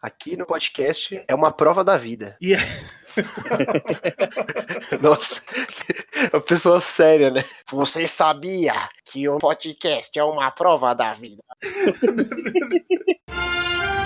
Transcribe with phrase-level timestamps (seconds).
[0.00, 2.36] Aqui no podcast é uma prova da vida.
[2.40, 2.54] E
[5.00, 5.42] Nossa,
[6.32, 7.44] a pessoa séria, né?
[7.70, 8.74] Você sabia
[9.04, 11.42] que o podcast é uma prova da vida?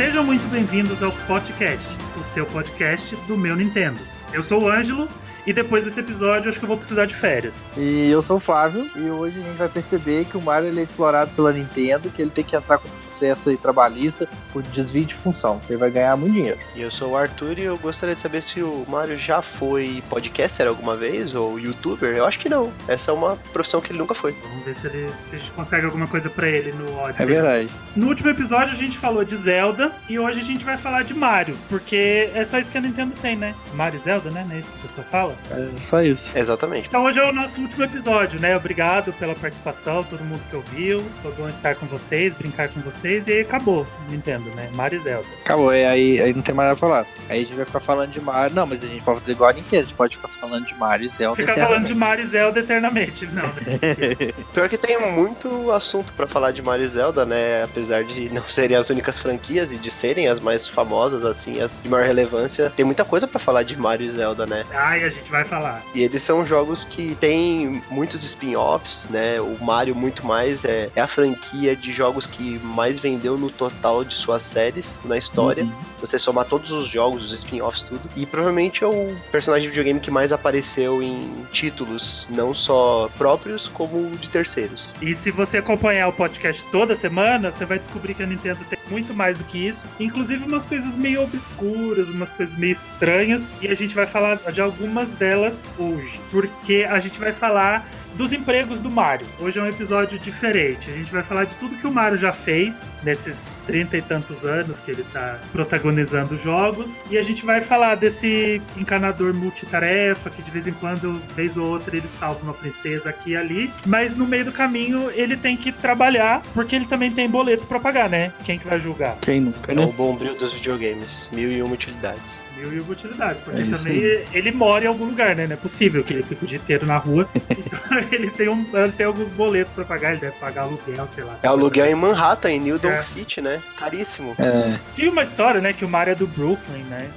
[0.00, 1.86] Sejam muito bem-vindos ao podcast,
[2.18, 4.00] o seu podcast do meu Nintendo.
[4.32, 5.06] Eu sou o Ângelo
[5.46, 7.66] e depois desse episódio acho que eu vou precisar de férias.
[7.76, 10.80] E eu sou o Flávio, e hoje a gente vai perceber que o Mario ele
[10.80, 15.04] é explorado pela Nintendo, que ele tem que entrar com processo aí trabalhista por desvio
[15.04, 15.60] de função.
[15.68, 16.58] Ele vai ganhar muito dinheiro.
[16.74, 20.02] E eu sou o Arthur e eu gostaria de saber se o Mario já foi
[20.08, 22.16] podcaster alguma vez ou youtuber.
[22.16, 22.72] Eu acho que não.
[22.88, 24.32] Essa é uma profissão que ele nunca foi.
[24.48, 27.26] Vamos ver se, ele, se a gente consegue alguma coisa pra ele no É Odyssey.
[27.26, 27.68] verdade.
[27.96, 31.14] No último episódio a gente falou de Zelda e hoje a gente vai falar de
[31.14, 33.54] Mario, porque é só isso que a Nintendo tem, né?
[33.74, 34.44] Mario e Zelda, né?
[34.48, 35.29] Não é isso que a pessoa fala?
[35.50, 36.36] É só isso.
[36.36, 36.88] Exatamente.
[36.88, 38.56] Então hoje é o nosso último episódio, né?
[38.56, 41.04] Obrigado pela participação, todo mundo que ouviu.
[41.22, 44.68] Foi bom estar com vocês, brincar com vocês e aí acabou, Nintendo, né?
[44.72, 45.26] Mario e Zelda.
[45.44, 47.06] Acabou, é, aí, aí não tem mais nada pra falar.
[47.28, 48.54] Aí a gente vai ficar falando de Mario.
[48.54, 49.82] Não, mas a gente pode fazer igual a Nintendo.
[49.82, 51.36] A gente pode ficar falando de Mario e Zelda.
[51.36, 53.26] Ficar falando de Mario e Zelda eternamente.
[53.26, 54.32] Não, né?
[54.52, 57.64] Pior que tem muito assunto pra falar de Mario e Zelda, né?
[57.64, 61.82] Apesar de não serem as únicas franquias e de serem as mais famosas, assim, as
[61.82, 64.64] de maior relevância, tem muita coisa pra falar de Mario e Zelda, né?
[64.72, 65.82] Ai, a gente vai falar.
[65.94, 69.40] E eles são jogos que têm muitos spin-offs, né?
[69.40, 74.04] O Mario muito mais é, é a franquia de jogos que mais vendeu no total
[74.04, 75.64] de suas séries na história.
[75.64, 75.72] Uhum.
[75.96, 78.00] Se você somar todos os jogos, os spin-offs, tudo.
[78.16, 83.68] E provavelmente é o personagem de videogame que mais apareceu em títulos, não só próprios,
[83.68, 84.94] como de terceiros.
[85.02, 88.78] E se você acompanhar o podcast toda semana, você vai descobrir que a Nintendo tem
[88.88, 89.86] muito mais do que isso.
[89.98, 93.50] Inclusive umas coisas meio obscuras, umas coisas meio estranhas.
[93.60, 96.20] E a gente vai falar de algumas delas hoje.
[96.30, 99.26] Porque a gente vai falar dos empregos do Mario.
[99.38, 100.90] Hoje é um episódio diferente.
[100.90, 104.44] A gente vai falar de tudo que o Mario já fez nesses trinta e tantos
[104.44, 107.02] anos que ele tá protagonizando jogos.
[107.10, 111.66] E a gente vai falar desse encanador multitarefa que de vez em quando, vez ou
[111.66, 113.70] outra, ele salva uma princesa aqui e ali.
[113.86, 117.80] Mas no meio do caminho ele tem que trabalhar porque ele também tem boleto pra
[117.80, 118.32] pagar, né?
[118.44, 119.16] Quem que vai julgar?
[119.22, 119.84] Quem nunca, É né?
[119.84, 121.28] o bom brilho dos videogames.
[121.32, 122.44] Mil e uma utilidades.
[122.56, 125.46] Mil e uma utilidades, porque É também ele mora em algum lugar, né?
[125.46, 127.28] Não é possível que ele fique o dia inteiro na rua.
[127.34, 127.80] Então
[128.10, 131.36] ele tem, um, ele tem alguns boletos pra pagar, ele deve pagar aluguel, sei lá.
[131.42, 133.02] É o aluguel em Manhattan, em New Donk É.
[133.02, 133.60] City, né?
[133.78, 134.34] Caríssimo.
[134.38, 134.78] É.
[134.94, 137.08] Tinha uma história, né, que o Mario é do Brooklyn, né?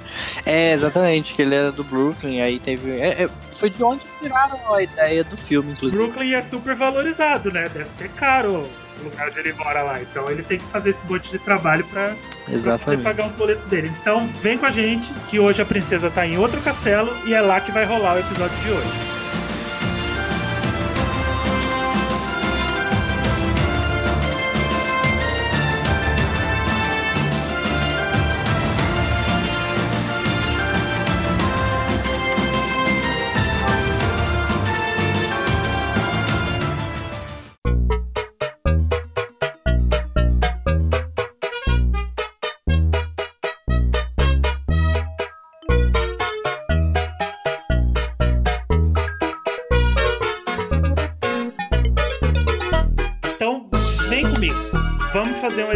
[0.44, 2.90] É, exatamente, que ele era do Brooklyn, aí teve.
[3.00, 6.02] é, é, foi de onde tiraram a ideia do filme, inclusive.
[6.02, 7.68] Brooklyn é super valorizado, né?
[7.72, 8.68] Deve ter caro
[9.00, 10.00] o lugar onde ele mora lá.
[10.00, 12.14] Então ele tem que fazer esse monte de trabalho pra,
[12.62, 13.92] pra poder pagar os boletos dele.
[14.00, 17.40] Então vem com a gente, que hoje a princesa tá em outro castelo e é
[17.40, 19.23] lá que vai rolar o episódio de hoje.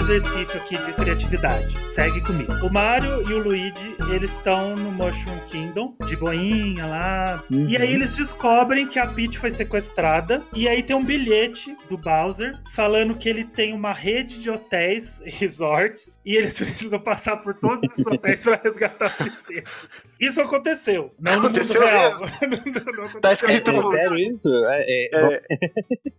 [0.09, 1.77] Exercício aqui de criatividade.
[1.91, 2.53] Segue comigo.
[2.65, 7.43] O Mario e o Luigi, eles estão no Mushroom Kingdom, de boinha lá.
[7.51, 7.67] Uhum.
[7.69, 10.43] E aí eles descobrem que a Peach foi sequestrada.
[10.55, 15.21] E aí tem um bilhete do Bowser falando que ele tem uma rede de hotéis
[15.25, 16.19] e resorts.
[16.25, 19.65] E eles precisam passar por todos esses hotéis para resgatar a princesa.
[20.21, 21.15] Isso aconteceu.
[21.19, 22.21] Não Aconteceu no mundo real.
[22.21, 22.29] mesmo.
[22.49, 24.49] Não, não aconteceu Tá escrito no É sério isso?
[24.67, 25.43] É, é,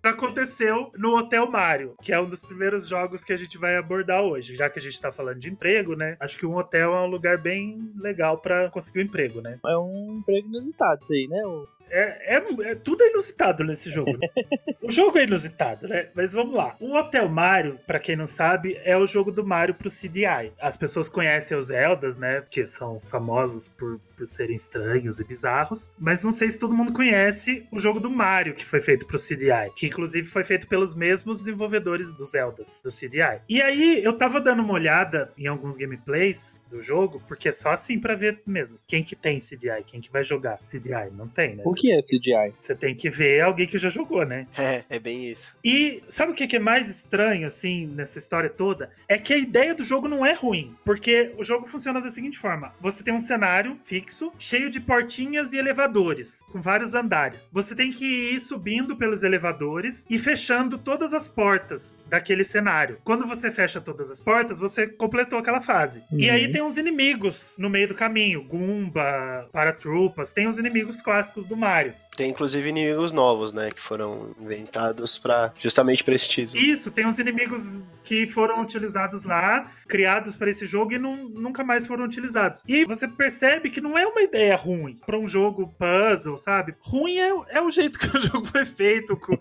[0.03, 3.75] É, aconteceu no Hotel Mario, que é um dos primeiros jogos que a gente vai
[3.77, 4.55] abordar hoje.
[4.55, 6.15] Já que a gente tá falando de emprego, né?
[6.19, 9.59] Acho que um hotel é um lugar bem legal pra conseguir um emprego, né?
[9.65, 11.41] é um emprego inusitado isso aí, né?
[11.45, 14.11] O- É, é, é, tudo é inusitado nesse jogo.
[14.17, 14.27] Né?
[14.83, 16.09] o jogo é inusitado, né?
[16.13, 16.75] Mas vamos lá.
[16.79, 20.51] O Hotel Mario, para quem não sabe, é o jogo do Mario pro CDI.
[20.61, 22.43] As pessoas conhecem os Zeldas, né?
[22.49, 25.89] Que são famosos por, por serem estranhos e bizarros.
[25.97, 29.17] Mas não sei se todo mundo conhece o jogo do Mario, que foi feito pro
[29.17, 29.71] CDI.
[29.75, 33.41] Que inclusive foi feito pelos mesmos desenvolvedores dos Zeldas, do CDI.
[33.47, 37.71] E aí eu tava dando uma olhada em alguns gameplays do jogo, porque é só
[37.71, 38.77] assim para ver mesmo.
[38.85, 39.83] Quem que tem CDI?
[39.85, 41.09] Quem que vai jogar CDI?
[41.15, 41.63] Não tem, né?
[41.65, 42.53] O que é CDI?
[42.61, 44.47] Você tem que ver alguém que já jogou, né?
[44.59, 45.55] É, é bem isso.
[45.63, 48.91] E sabe o que é mais estranho, assim, nessa história toda?
[49.07, 50.75] É que a ideia do jogo não é ruim.
[50.83, 55.53] Porque o jogo funciona da seguinte forma: você tem um cenário fixo, cheio de portinhas
[55.53, 57.47] e elevadores, com vários andares.
[57.51, 62.99] Você tem que ir subindo pelos elevadores e fechando todas as portas daquele cenário.
[63.03, 66.03] Quando você fecha todas as portas, você completou aquela fase.
[66.11, 66.19] Uhum.
[66.19, 71.45] E aí tem uns inimigos no meio do caminho: Goomba, Paratrupas, tem os inimigos clássicos
[71.45, 71.93] do Mario.
[72.19, 73.69] Tem inclusive inimigos novos, né?
[73.71, 76.59] Que foram inventados para justamente para esse título.
[76.59, 81.63] Isso, tem uns inimigos que foram utilizados lá, criados para esse jogo e não, nunca
[81.63, 82.61] mais foram utilizados.
[82.67, 86.75] E você percebe que não é uma ideia ruim para um jogo puzzle, sabe?
[86.81, 89.37] Ruim é, é o jeito que o jogo foi feito, com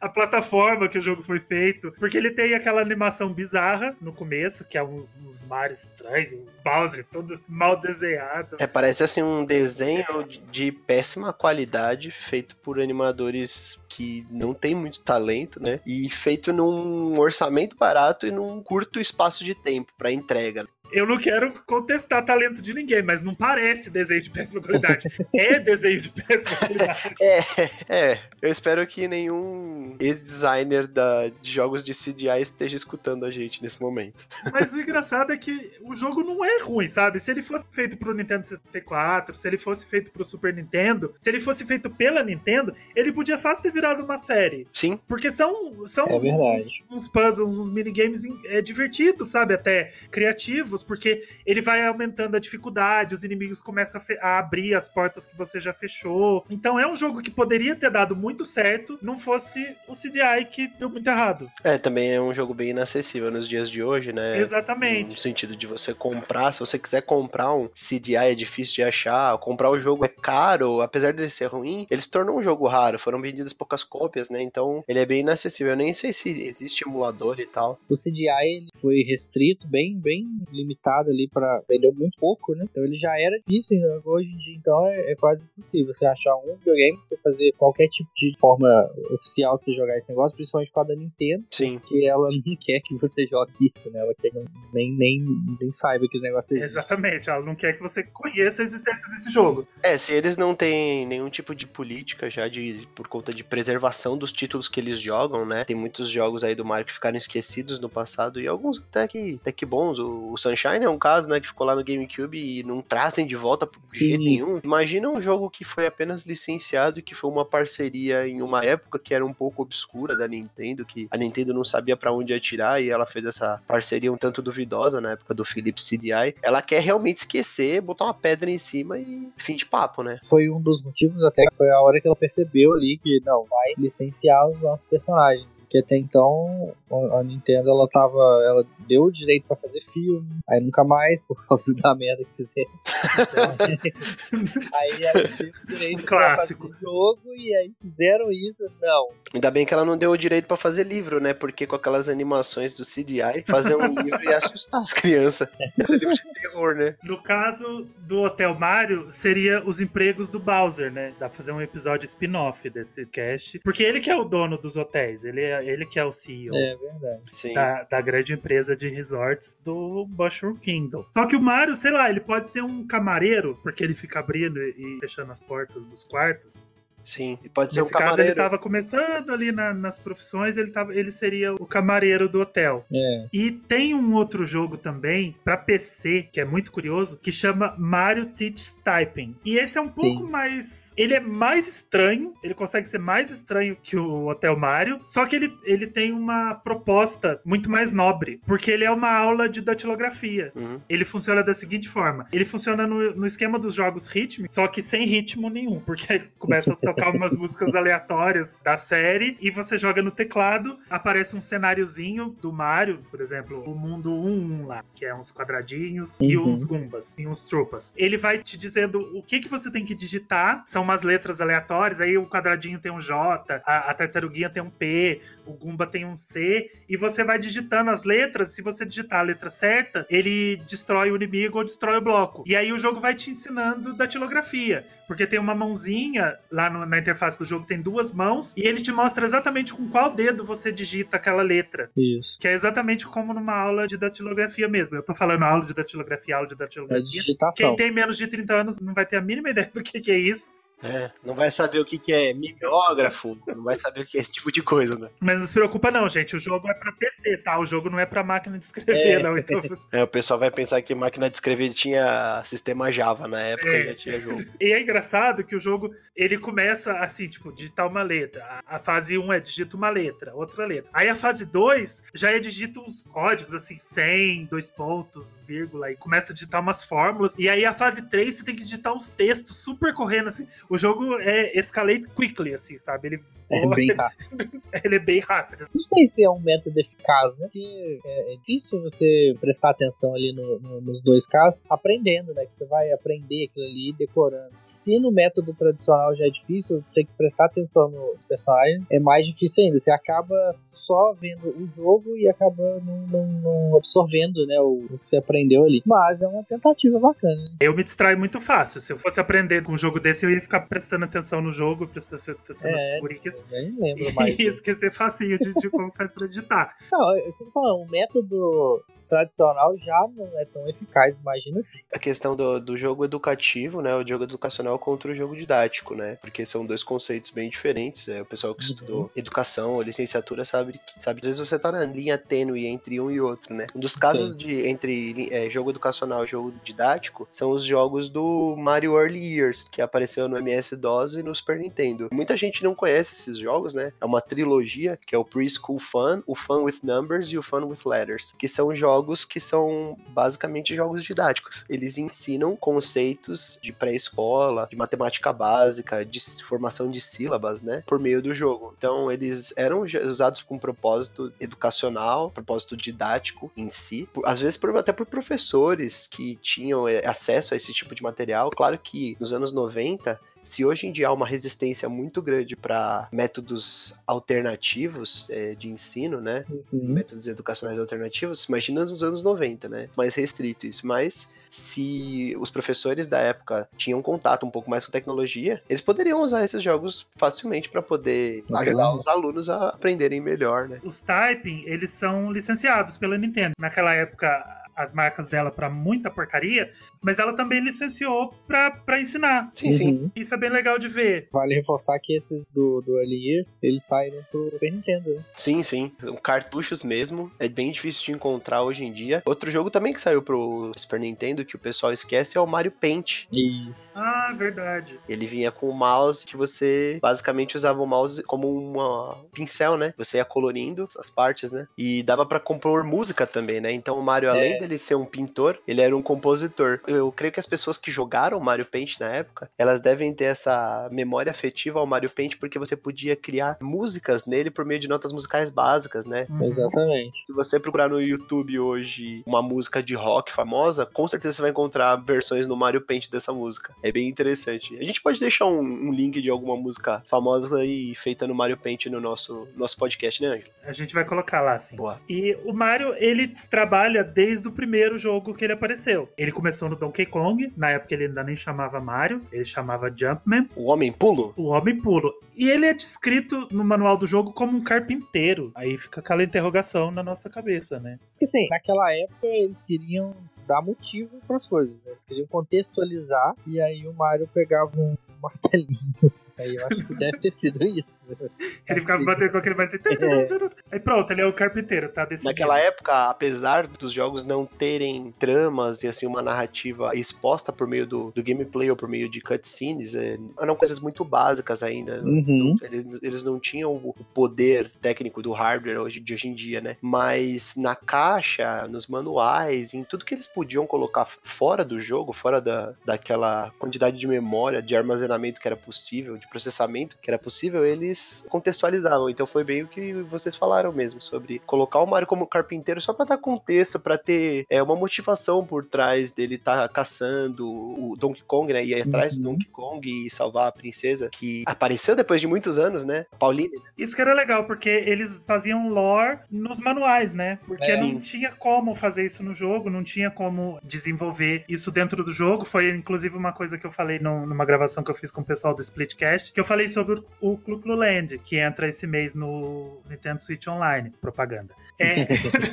[0.00, 4.64] a plataforma que o jogo foi feito, porque ele tem aquela animação bizarra no começo,
[4.64, 8.56] que é um, uns Mario estranhos, Bowser todo mal desenhado.
[8.60, 15.00] É, parece assim um desenho de péssima qualidade feito por animadores que não tem muito
[15.00, 15.80] talento, né?
[15.84, 20.66] E feito num orçamento barato e num curto espaço de tempo para entrega.
[20.92, 25.06] Eu não quero contestar talento de ninguém, mas não parece desenho de péssima qualidade.
[25.34, 26.98] é desenho de péssima qualidade.
[27.20, 27.42] É,
[27.88, 28.18] é.
[28.40, 34.26] Eu espero que nenhum ex-designer de jogos de CGI esteja escutando a gente nesse momento.
[34.52, 37.18] Mas o engraçado é que o jogo não é ruim, sabe?
[37.18, 41.28] Se ele fosse feito pro Nintendo 64, se ele fosse feito pro Super Nintendo, se
[41.28, 44.66] ele fosse feito pela Nintendo, ele podia fácil ter virado uma série.
[44.72, 44.98] Sim.
[45.08, 49.54] Porque são, são é uns, uns, uns puzzles, uns minigames é, divertidos, sabe?
[49.54, 54.88] Até criativos porque ele vai aumentando a dificuldade, os inimigos começam a, a, abrir as
[54.88, 56.44] portas que você já fechou.
[56.50, 60.68] Então é um jogo que poderia ter dado muito certo, não fosse o CDI que
[60.78, 61.50] deu muito errado.
[61.62, 64.38] É, também é um jogo bem inacessível nos dias de hoje, né?
[64.38, 65.10] Exatamente.
[65.10, 69.36] No sentido de você comprar, se você quiser comprar um CDI é difícil de achar,
[69.38, 72.98] comprar o jogo é caro, apesar de ser ruim, ele se tornou um jogo raro,
[72.98, 74.42] foram vendidas poucas cópias, né?
[74.42, 75.72] Então ele é bem inacessível.
[75.72, 77.78] Eu nem sei se existe emulador e tal.
[77.88, 82.66] O CDI foi restrito, bem, bem limitado limitado ali para vender muito pouco, né?
[82.70, 84.00] Então ele já era difícil, né?
[84.04, 87.88] hoje em dia então é, é, quase impossível você achar um videogame, você fazer qualquer
[87.88, 88.68] tipo de forma
[89.10, 91.44] oficial de você jogar esse negócio, principalmente com a da Nintendo.
[91.50, 91.80] Sim.
[91.86, 94.00] Que ela não quer que você jogue isso, né?
[94.00, 95.24] Ela quer que nem, nem,
[95.60, 96.78] nem saiba que esse negócio existe.
[96.78, 99.66] Exatamente, ela não quer que você conheça a existência desse jogo.
[99.82, 104.16] É, se eles não têm nenhum tipo de política já de por conta de preservação
[104.16, 105.64] dos títulos que eles jogam, né?
[105.64, 109.38] Tem muitos jogos aí do Mario que ficaram esquecidos no passado e alguns até que,
[109.40, 109.98] até que bons.
[109.98, 113.26] O, o Sunshine é um caso, né, que ficou lá no GameCube e não trazem
[113.26, 114.08] de volta por Sim.
[114.08, 114.60] jeito nenhum.
[114.62, 118.98] Imagina um jogo que foi apenas licenciado e que foi uma parceria em uma época
[118.98, 122.82] que era um pouco obscura da Nintendo, que a Nintendo não sabia para onde atirar
[122.82, 126.34] e ela fez essa parceria um tanto duvidosa na época do Philips CDI.
[126.42, 130.18] Ela quer realmente esquecer, botar uma pedra em cima e fim de papo, né?
[130.24, 133.44] Foi um dos motivos até que foi a hora que ela percebeu ali que não,
[133.44, 136.74] vai licenciar os nossos personagens que até então
[137.12, 141.46] a Nintendo ela tava, ela deu o direito para fazer filme, aí nunca mais por
[141.46, 142.70] causa da merda que fizeram.
[144.74, 149.08] aí ela teve o direito clássico fazer jogo e aí fizeram isso, não.
[149.34, 151.34] Ainda bem que ela não deu o direito para fazer livro, né?
[151.34, 155.48] Porque com aquelas animações do CDI, fazer um livro ia assustar as crianças.
[155.78, 156.96] Ia ser livro de terror, né?
[157.04, 161.12] No caso do Hotel Mario, seria os empregos do Bowser, né?
[161.18, 163.58] Dá pra fazer um episódio spin-off desse cast.
[163.60, 166.54] Porque ele que é o dono dos hotéis, ele é ele que é o CEO
[166.54, 167.54] é, verdade.
[167.54, 171.04] Da, da grande empresa de resorts do Mushroom Kingdom.
[171.12, 174.60] Só que o Mario, sei lá, ele pode ser um camareiro, porque ele fica abrindo
[174.60, 176.64] e fechando as portas dos quartos.
[177.02, 180.70] Sim, e pode ser Nesse um caso, ele estava começando ali na, nas profissões, ele,
[180.70, 182.84] tava, ele seria o camareiro do hotel.
[182.92, 183.26] É.
[183.32, 188.26] E tem um outro jogo também, para PC, que é muito curioso, que chama Mario
[188.26, 189.34] Teach Typing.
[189.44, 189.94] E esse é um Sim.
[189.94, 190.92] pouco mais.
[190.96, 195.36] Ele é mais estranho, ele consegue ser mais estranho que o Hotel Mario, só que
[195.36, 200.52] ele, ele tem uma proposta muito mais nobre, porque ele é uma aula de datilografia.
[200.54, 200.80] Uhum.
[200.88, 204.82] Ele funciona da seguinte forma: ele funciona no, no esquema dos jogos rítmicos, só que
[204.82, 210.00] sem ritmo nenhum, porque começa o tocar umas músicas aleatórias da série e você joga
[210.02, 215.14] no teclado, aparece um cenáriozinho do Mario, por exemplo, o mundo 1 lá, que é
[215.14, 216.52] uns quadradinhos e Uhum.
[216.52, 217.92] uns Gumbas e uns Trupas.
[217.96, 222.00] Ele vai te dizendo o que que você tem que digitar, são umas letras aleatórias,
[222.00, 226.04] aí o quadradinho tem um J, a, a tartaruguinha tem um P, o Gumba tem
[226.04, 230.56] um C, e você vai digitando as letras, se você digitar a letra certa, ele
[230.68, 232.44] destrói o inimigo ou destrói o bloco.
[232.46, 236.98] E aí o jogo vai te ensinando datilografia, porque tem uma mãozinha lá no- na
[236.98, 240.70] interface do jogo, tem duas mãos, e ele te mostra exatamente com qual dedo você
[240.72, 241.90] digita aquela letra.
[241.96, 242.36] Isso.
[242.40, 244.96] Que é exatamente como numa aula de datilografia mesmo.
[244.96, 247.04] Eu tô falando aula de datilografia, aula de É datilografia.
[247.10, 247.68] digitação.
[247.68, 250.10] Quem tem menos de 30 anos não vai ter a mínima ideia do que, que
[250.10, 250.48] é isso.
[250.82, 254.20] É, não vai saber o que, que é mimeógrafo, não vai saber o que é
[254.20, 255.08] esse tipo de coisa, né?
[255.20, 256.36] Mas não se preocupa, não, gente.
[256.36, 257.58] O jogo é pra PC, tá?
[257.58, 259.22] O jogo não é pra máquina de escrever, É.
[259.22, 259.36] não.
[259.36, 259.60] Então,
[259.92, 263.84] É, o pessoal vai pensar que máquina de escrever tinha sistema Java na época É.
[263.86, 264.42] já tinha jogo.
[264.60, 268.44] E é engraçado que o jogo ele começa assim, tipo, digitar uma letra.
[268.66, 270.90] A, a fase 1 é digita uma letra, outra letra.
[270.92, 275.96] Aí a fase 2 já é digita os códigos, assim, 100, dois pontos, vírgula, e
[275.96, 277.34] começa a digitar umas fórmulas.
[277.38, 280.46] E aí a fase 3 você tem que digitar uns textos super correndo, assim.
[280.70, 283.08] O jogo é escalate quickly, assim, sabe?
[283.08, 283.18] Ele,
[283.50, 284.62] É bem rápido.
[284.84, 285.66] ele é bem rápido.
[285.74, 287.46] Não sei se é um método eficaz, né?
[287.46, 292.44] Porque é, é difícil você prestar atenção ali no- no- nos dois casos, aprendendo, né?
[292.46, 294.50] Que você vai aprender aquilo ali decorando.
[294.56, 299.26] Se no método tradicional já é difícil, ter que prestar atenção nos personagens é mais
[299.26, 299.78] difícil ainda.
[299.78, 303.26] Você acaba só vendo o jogo e acaba não, não-
[303.70, 304.60] não absorvendo, né?
[304.60, 305.82] O, o que você aprendeu ali.
[305.86, 307.34] Mas é uma tentativa bacana.
[307.34, 307.50] né?
[307.60, 308.80] Eu me distraio muito fácil.
[308.80, 311.86] Se eu fosse aprender com um jogo desse, eu ia ficar prestando atenção no jogo,
[311.86, 313.44] prestando atenção nas É, figurinhas.
[313.50, 314.38] Eu nem lembro mais.
[314.38, 316.74] E esquecer facinho de, de como faz pra editar.
[316.92, 321.80] Não, eu sempre falo, o método tradicional já não é tão eficaz, imagina assim.
[321.94, 323.94] A questão do, do jogo educativo, né?
[323.94, 326.16] O jogo educacional contra o jogo didático, né?
[326.20, 328.08] Porque são dois conceitos bem diferentes.
[328.08, 328.70] É, o pessoal que Uhum.
[328.70, 333.00] estudou educação ou licenciatura sabe que sabe, às vezes você tá na linha tênue entre
[333.00, 333.66] um e outro, né?
[333.74, 338.54] Um dos casos de entre é, jogo educacional e jogo didático são os jogos do
[338.58, 342.08] Mario Early Years, que apareceu no MS-DOS e no Super Nintendo.
[342.12, 343.92] Muita gente não conhece esses jogos, né?
[344.00, 347.64] É uma trilogia, que é o Preschool Fun, o Fun with Numbers e o Fun
[347.66, 351.64] with Letters, que são jogos que são basicamente jogos didáticos.
[351.68, 357.82] Eles ensinam conceitos de pré-escola, de matemática básica, de formação de sílabas, né?
[357.86, 358.74] Por meio do jogo.
[358.76, 364.08] Então, eles eram usados com propósito educacional, propósito didático em si.
[364.24, 368.50] Às vezes, por- até por professores que tinham eh, acesso a esse tipo de material.
[368.50, 373.08] Claro que nos anos 90, se hoje em dia há uma resistência muito grande para
[373.12, 376.44] métodos alternativos eh, de ensino, né?
[376.72, 376.94] Uhum.
[376.94, 379.88] métodos educacionais alternativos, imagina nos anos 90, né?
[379.96, 380.86] Mais restrito isso.
[380.86, 386.22] Mas se os professores da época tinham contato um pouco mais com tecnologia, eles poderiam
[386.22, 388.70] usar esses jogos facilmente para poder Bacana.
[388.70, 390.80] ajudar os alunos a aprenderem melhor, né?
[390.82, 393.54] Os Typing, eles são licenciados pela Nintendo.
[393.58, 396.70] Naquela época, as marcas dela pra muita porcaria,
[397.02, 399.50] mas ela também licenciou pra, pra ensinar.
[399.54, 399.88] Sim, sim.
[399.92, 400.10] Uhum.
[400.14, 401.28] Isso é bem legal de ver.
[401.32, 405.24] Vale reforçar que esses do, do Early Years, eles saíram pro Super Nintendo, né?
[405.36, 405.92] Sim, sim.
[406.00, 407.30] São Cartuchos mesmo.
[407.38, 409.22] É bem difícil de encontrar hoje em dia.
[409.26, 412.70] Outro jogo também que saiu pro Super Nintendo, que o pessoal esquece, é o Mario
[412.70, 413.24] Paint.
[413.32, 413.98] Isso.
[413.98, 414.98] Ah, verdade.
[415.08, 419.92] Ele vinha com o mouse que você basicamente usava o mouse como uma pincel, né?
[419.96, 421.66] Você ia colorindo as partes, né?
[421.76, 423.72] E dava pra compor música também, né?
[423.72, 424.58] Então o Mario, além É.
[424.58, 426.80] dele ser um pintor, ele era um compositor.
[426.88, 430.88] Eu creio que as pessoas que jogaram Mario Paint na época, elas devem ter essa
[430.90, 435.12] memória afetiva ao Mario Paint porque você podia criar músicas nele por meio de notas
[435.12, 436.26] musicais básicas, né?
[436.28, 436.44] Uhum.
[436.44, 437.24] Exatamente.
[437.24, 441.50] Se você procurar no YouTube hoje uma música de rock famosa, com certeza você vai
[441.52, 443.72] encontrar versões no Mario Paint dessa música.
[443.82, 444.76] É bem interessante.
[444.76, 448.56] A gente pode deixar um, um link de alguma música famosa e feita no Mario
[448.56, 450.50] Paint no nosso, nosso podcast, né, Ângelo?
[450.64, 451.76] A gente vai colocar lá, sim.
[451.76, 451.98] Boa.
[452.08, 456.08] E o Mario, ele trabalha desde o primeiro jogo que ele apareceu.
[456.18, 460.48] Ele começou no Donkey Kong, na época ele ainda nem chamava Mario, ele chamava Jumpman,
[460.56, 461.32] O Homem Pulo?
[461.36, 462.12] o Homem Pulo.
[462.36, 465.52] E ele é descrito no manual do jogo como um carpinteiro.
[465.54, 468.00] Aí fica aquela interrogação na nossa cabeça, né?
[468.10, 470.12] Porque assim, naquela época eles queriam
[470.44, 471.76] dar motivo para as coisas.
[471.84, 471.92] né?
[471.92, 475.94] Eles queriam contextualizar e aí o Mario pegava um martelinho.
[476.38, 477.98] Aí eu acho que deve ter sido isso.
[478.68, 480.50] Ele ficava batendo com aquele martelo.
[480.70, 482.28] Aí pronto, ele é o carpinteiro, tá decidido.
[482.28, 487.86] Naquela época, apesar dos jogos não terem tramas e assim uma narrativa exposta por meio
[487.86, 492.02] do, do gameplay ou por meio de cutscenes, é, eram coisas muito básicas ainda.
[492.02, 492.56] Uhum.
[492.62, 496.76] Eles, eles não tinham o poder técnico do hardware hoje, de hoje em dia, né?
[496.82, 502.40] Mas na caixa, nos manuais, em tudo que eles podiam colocar fora do jogo, fora
[502.40, 507.64] da, daquela quantidade de memória, de armazenamento que era possível de processamento que era possível,
[507.64, 509.10] eles contextualizavam.
[509.10, 512.92] Então foi bem o que vocês falaram mesmo, sobre colocar o Mario como carpinteiro só
[512.92, 517.96] pra dar contexto, pra ter é, uma motivação por trás dele estar tá caçando o
[517.96, 518.64] Donkey Kong, né?
[518.64, 519.18] E ir atrás uhum.
[519.18, 523.06] do Donkey Kong e salvar a princesa, que apareceu depois de muitos anos, né?
[523.18, 523.54] Pauline.
[523.54, 523.62] Né?
[523.78, 527.38] Isso que era legal, porque eles faziam lore nos manuais, né?
[527.46, 527.80] Porque é.
[527.80, 532.44] não tinha como fazer isso no jogo, não tinha como desenvolver isso dentro do jogo.
[532.44, 535.54] Foi inclusive uma coisa que eu falei numa gravação que eu fiz com o pessoal
[535.54, 539.80] do Splitcast, que eu falei sobre o Clu Clu Land, que entra esse mês no
[539.88, 540.92] Nintendo Switch Online.
[541.00, 541.54] Propaganda.
[541.78, 542.06] É,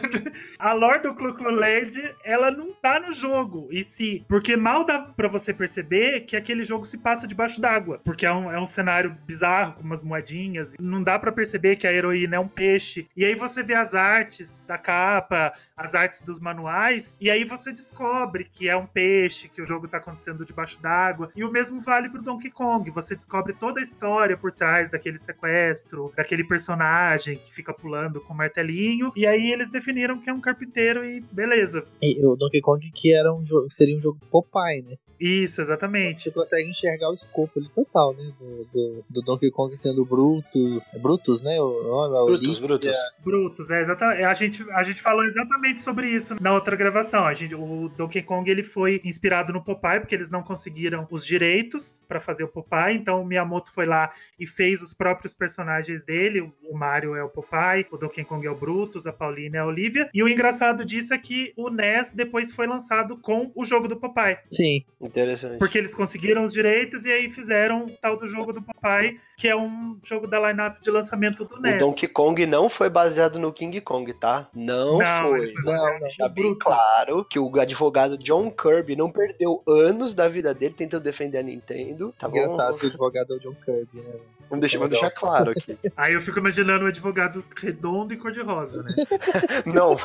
[0.60, 4.26] a lore do Clu Clu Land, ela não tá no jogo, e se.
[4.28, 8.00] Porque mal dá pra você perceber que aquele jogo se passa debaixo d'água.
[8.04, 10.76] Porque é um, é um cenário bizarro, com umas moedinhas.
[10.80, 13.08] Não dá para perceber que a heroína é um peixe.
[13.16, 17.72] E aí você vê as artes da capa, as artes dos manuais, e aí você
[17.72, 21.30] descobre que é um peixe, que o jogo tá acontecendo debaixo d'água.
[21.36, 22.90] E o mesmo vale pro Donkey Kong.
[22.92, 28.34] Você descobre toda a história por trás daquele sequestro, daquele personagem que fica pulando com
[28.34, 29.12] o martelinho.
[29.16, 31.86] E aí eles definiram que é um carpinteiro e beleza.
[32.02, 34.96] E o Donkey Kong que era um jogo, seria um jogo Popeye, né?
[35.20, 36.24] Isso, exatamente.
[36.24, 38.32] Você consegue enxergar o escopo ali total, né?
[38.40, 40.82] Do, do, do Donkey Kong sendo Bruto.
[40.94, 41.60] É Brutus, né?
[41.60, 42.98] O nome, Brutus, Brutus.
[43.24, 44.24] Brutus, é exatamente.
[44.24, 47.26] A gente, a gente falou exatamente sobre isso na outra gravação.
[47.26, 51.26] A gente, o Donkey Kong ele foi inspirado no Popeye, porque eles não conseguiram os
[51.26, 52.96] direitos para fazer o Popeye.
[52.96, 56.52] Então o Miyamoto foi lá e fez os próprios personagens dele.
[56.64, 59.66] O Mario é o Popeye, o Donkey Kong é o Brutus, a Paulina é a
[59.66, 60.10] Olivia.
[60.14, 63.96] E o engraçado disso é que o NES depois foi lançado com o jogo do
[63.96, 64.38] Popeye.
[64.48, 64.84] Sim.
[65.06, 65.58] Interessante.
[65.58, 69.48] Porque eles conseguiram os direitos e aí fizeram o tal do jogo do papai, que
[69.48, 71.76] é um jogo da lineup de lançamento do NES.
[71.76, 74.48] O Donkey Kong não foi baseado no King Kong, tá?
[74.54, 75.54] Não, não foi.
[75.54, 80.54] foi não, Deixa bem claro que o advogado John Kirby não perdeu anos da vida
[80.54, 82.14] dele tentando defender a Nintendo.
[82.18, 82.80] Tá Engraçado bom?
[82.80, 84.14] que o advogado é o John Kirby, né?
[84.50, 85.78] Vamos deixar, vamos deixar claro aqui.
[85.96, 88.94] Aí eu fico imaginando um advogado redondo e cor-de-rosa, né?
[89.66, 89.98] Não.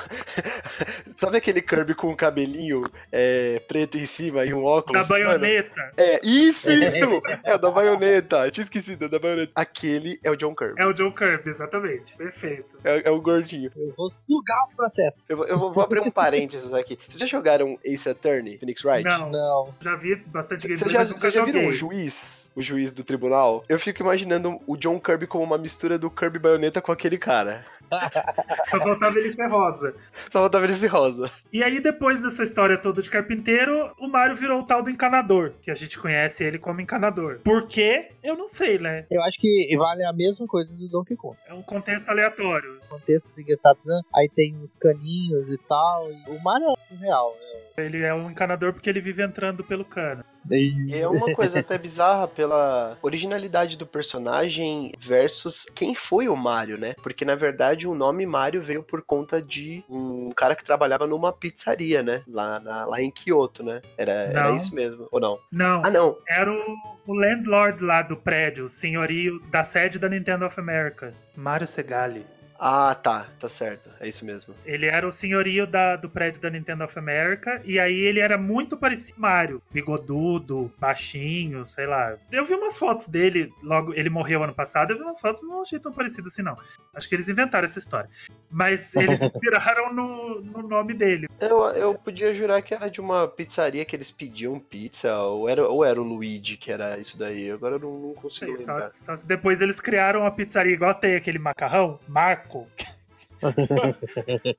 [1.17, 2.83] Sabe aquele Kirby com o cabelinho
[3.13, 5.09] é, preto em cima e um óculos?
[5.09, 5.93] Da baioneta.
[5.97, 7.23] É, isso, isso!
[7.45, 8.47] É, da baioneta.
[8.47, 9.53] Eu tinha esquecido, da baioneta.
[9.55, 10.81] Aquele é o John Kirby.
[10.81, 12.17] É o John Kirby, exatamente.
[12.17, 12.79] Perfeito.
[12.85, 13.71] É, é o gordinho.
[13.77, 15.27] Eu vou sugar os processos.
[15.29, 16.99] Eu, eu vou, vou abrir um parênteses aqui.
[17.07, 19.05] Vocês já jogaram Ace Attorney, Phoenix Wright?
[19.05, 19.31] Não.
[19.31, 19.75] Não.
[19.81, 22.51] Já vi bastante gameplay, Vocês já, mas nunca vocês já viram o juiz?
[22.55, 23.65] O juiz do tribunal?
[23.69, 24.30] Eu fico imaginando
[24.67, 27.65] o John Kirby como uma mistura do Kirby Baioneta com aquele cara.
[28.67, 29.95] Só faltava ele ser rosa.
[30.31, 31.31] Só faltava ele ser rosa.
[31.53, 35.53] E aí, depois dessa história toda de carpinteiro, o Mario virou o tal do encanador,
[35.61, 37.41] que a gente conhece ele como encanador.
[37.43, 38.11] Por quê?
[38.23, 39.07] Eu não sei, né?
[39.11, 41.37] Eu acho que vale a mesma coisa do Donkey Kong.
[41.47, 42.81] É um contexto aleatório.
[42.89, 43.75] Contexto assim que está
[44.15, 46.07] aí tem os caninhos e tal.
[46.28, 47.50] O Mario é surreal, né?
[47.76, 50.25] Ele é um encanador porque ele vive entrando pelo cano.
[50.49, 56.78] E é uma coisa até bizarra pela originalidade do personagem versus quem foi o Mario,
[56.78, 56.95] né?
[57.02, 61.33] Porque na verdade o nome Mario veio por conta de um cara que trabalhava numa
[61.33, 62.23] pizzaria, né?
[62.26, 63.80] Lá, na, lá em Kyoto, né?
[63.97, 65.39] Era, era isso mesmo, ou não?
[65.52, 65.83] Não.
[65.85, 66.17] Ah, não.
[66.28, 71.15] Era o, o landlord lá do prédio, o senhorio da sede da Nintendo of America.
[71.37, 72.25] Mario Segali.
[72.63, 73.89] Ah, tá, tá certo.
[73.99, 74.55] É isso mesmo.
[74.67, 78.37] Ele era o senhorio da, do prédio da Nintendo of America, e aí ele era
[78.37, 79.63] muito parecido com Mario.
[79.73, 82.19] Bigodudo, baixinho, sei lá.
[82.31, 85.63] Eu vi umas fotos dele, logo, ele morreu ano passado, eu vi umas fotos, não
[85.63, 86.55] achei tão parecido assim, não.
[86.95, 88.11] Acho que eles inventaram essa história.
[88.50, 91.28] Mas eles inspiraram no, no nome dele.
[91.39, 95.69] Eu, eu podia jurar que era de uma pizzaria que eles pediam pizza, ou era,
[95.69, 97.50] ou era o Luigi que era isso daí.
[97.50, 98.91] Agora eu não, não consigo Sei, lembrar.
[98.95, 102.67] só, só depois eles criaram uma pizzaria igual tem aquele macarrão, Marco.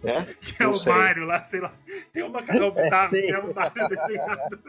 [0.03, 0.23] É?
[0.41, 0.93] Que é Não o sei.
[0.93, 1.73] Mario lá, sei lá.
[2.11, 3.21] Tem um macarrão bizarro, sei.
[3.27, 4.59] que é o Mario desenhado.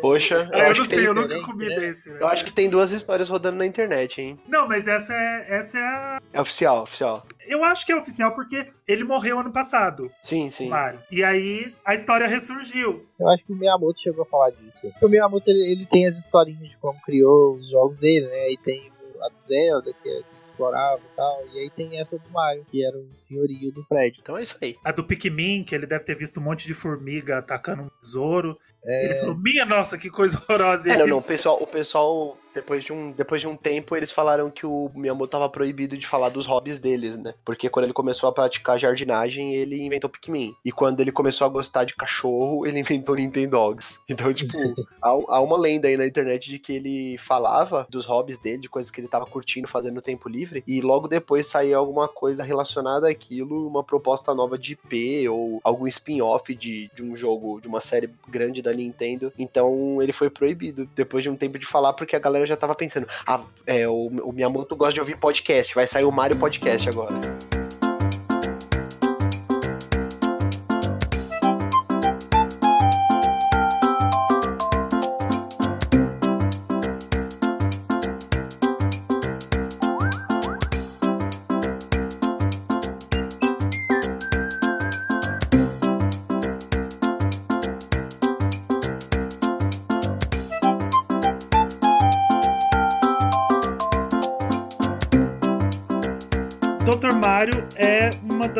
[0.00, 1.80] Poxa, Ah, eu, eu acho não que sei, tem, eu nunca comi né?
[1.80, 2.10] desse.
[2.10, 4.38] eu acho que tem duas histórias rodando na internet, hein?
[4.46, 6.20] Não, mas essa é, essa é a.
[6.32, 7.24] É oficial, oficial.
[7.46, 10.68] Eu acho que é oficial porque ele morreu ano passado, Sim, sim.
[10.68, 11.00] Mario.
[11.10, 13.06] E aí a história ressurgiu.
[13.18, 14.92] Eu acho que o Miyamoto chegou a falar disso.
[15.00, 18.52] O Miyamoto ele, ele tem as historinhas de como criou os jogos dele, né?
[18.52, 21.44] E tem a do Zelda, que é que explorava e tal.
[21.54, 24.18] E aí tem essa do Mario, que era o senhorio do prédio.
[24.20, 24.76] Então é isso aí.
[24.84, 28.58] A do Pikmin, que ele deve ter visto um monte de formiga atacando um besouro.
[28.84, 30.88] É, Ele falou: Minha nossa, que coisa horrorosa.
[30.90, 33.96] É, não, ele- não, o pessoal, o pessoal depois, de um, depois de um tempo,
[33.96, 37.34] eles falaram que o Miyamoto tava proibido de falar dos hobbies deles, né?
[37.44, 40.54] Porque quando ele começou a praticar jardinagem, ele inventou Pikmin.
[40.64, 44.00] E quando ele começou a gostar de cachorro, ele inventou Nintendogs.
[44.08, 44.56] Então, tipo,
[45.02, 48.68] há, há uma lenda aí na internet de que ele falava dos hobbies dele, de
[48.68, 52.42] coisas que ele tava curtindo fazendo no tempo livre, e logo depois saía alguma coisa
[52.42, 57.68] relacionada àquilo, uma proposta nova de IP ou algum spin-off de, de um jogo, de
[57.68, 59.32] uma série grande da Nintendo.
[59.38, 62.56] Então ele foi proibido depois de um tempo de falar, porque a galera galera já
[62.56, 66.38] tava pensando, ah, é, o, o Miyamoto gosta de ouvir podcast, vai sair o Mario
[66.38, 67.57] Podcast agora.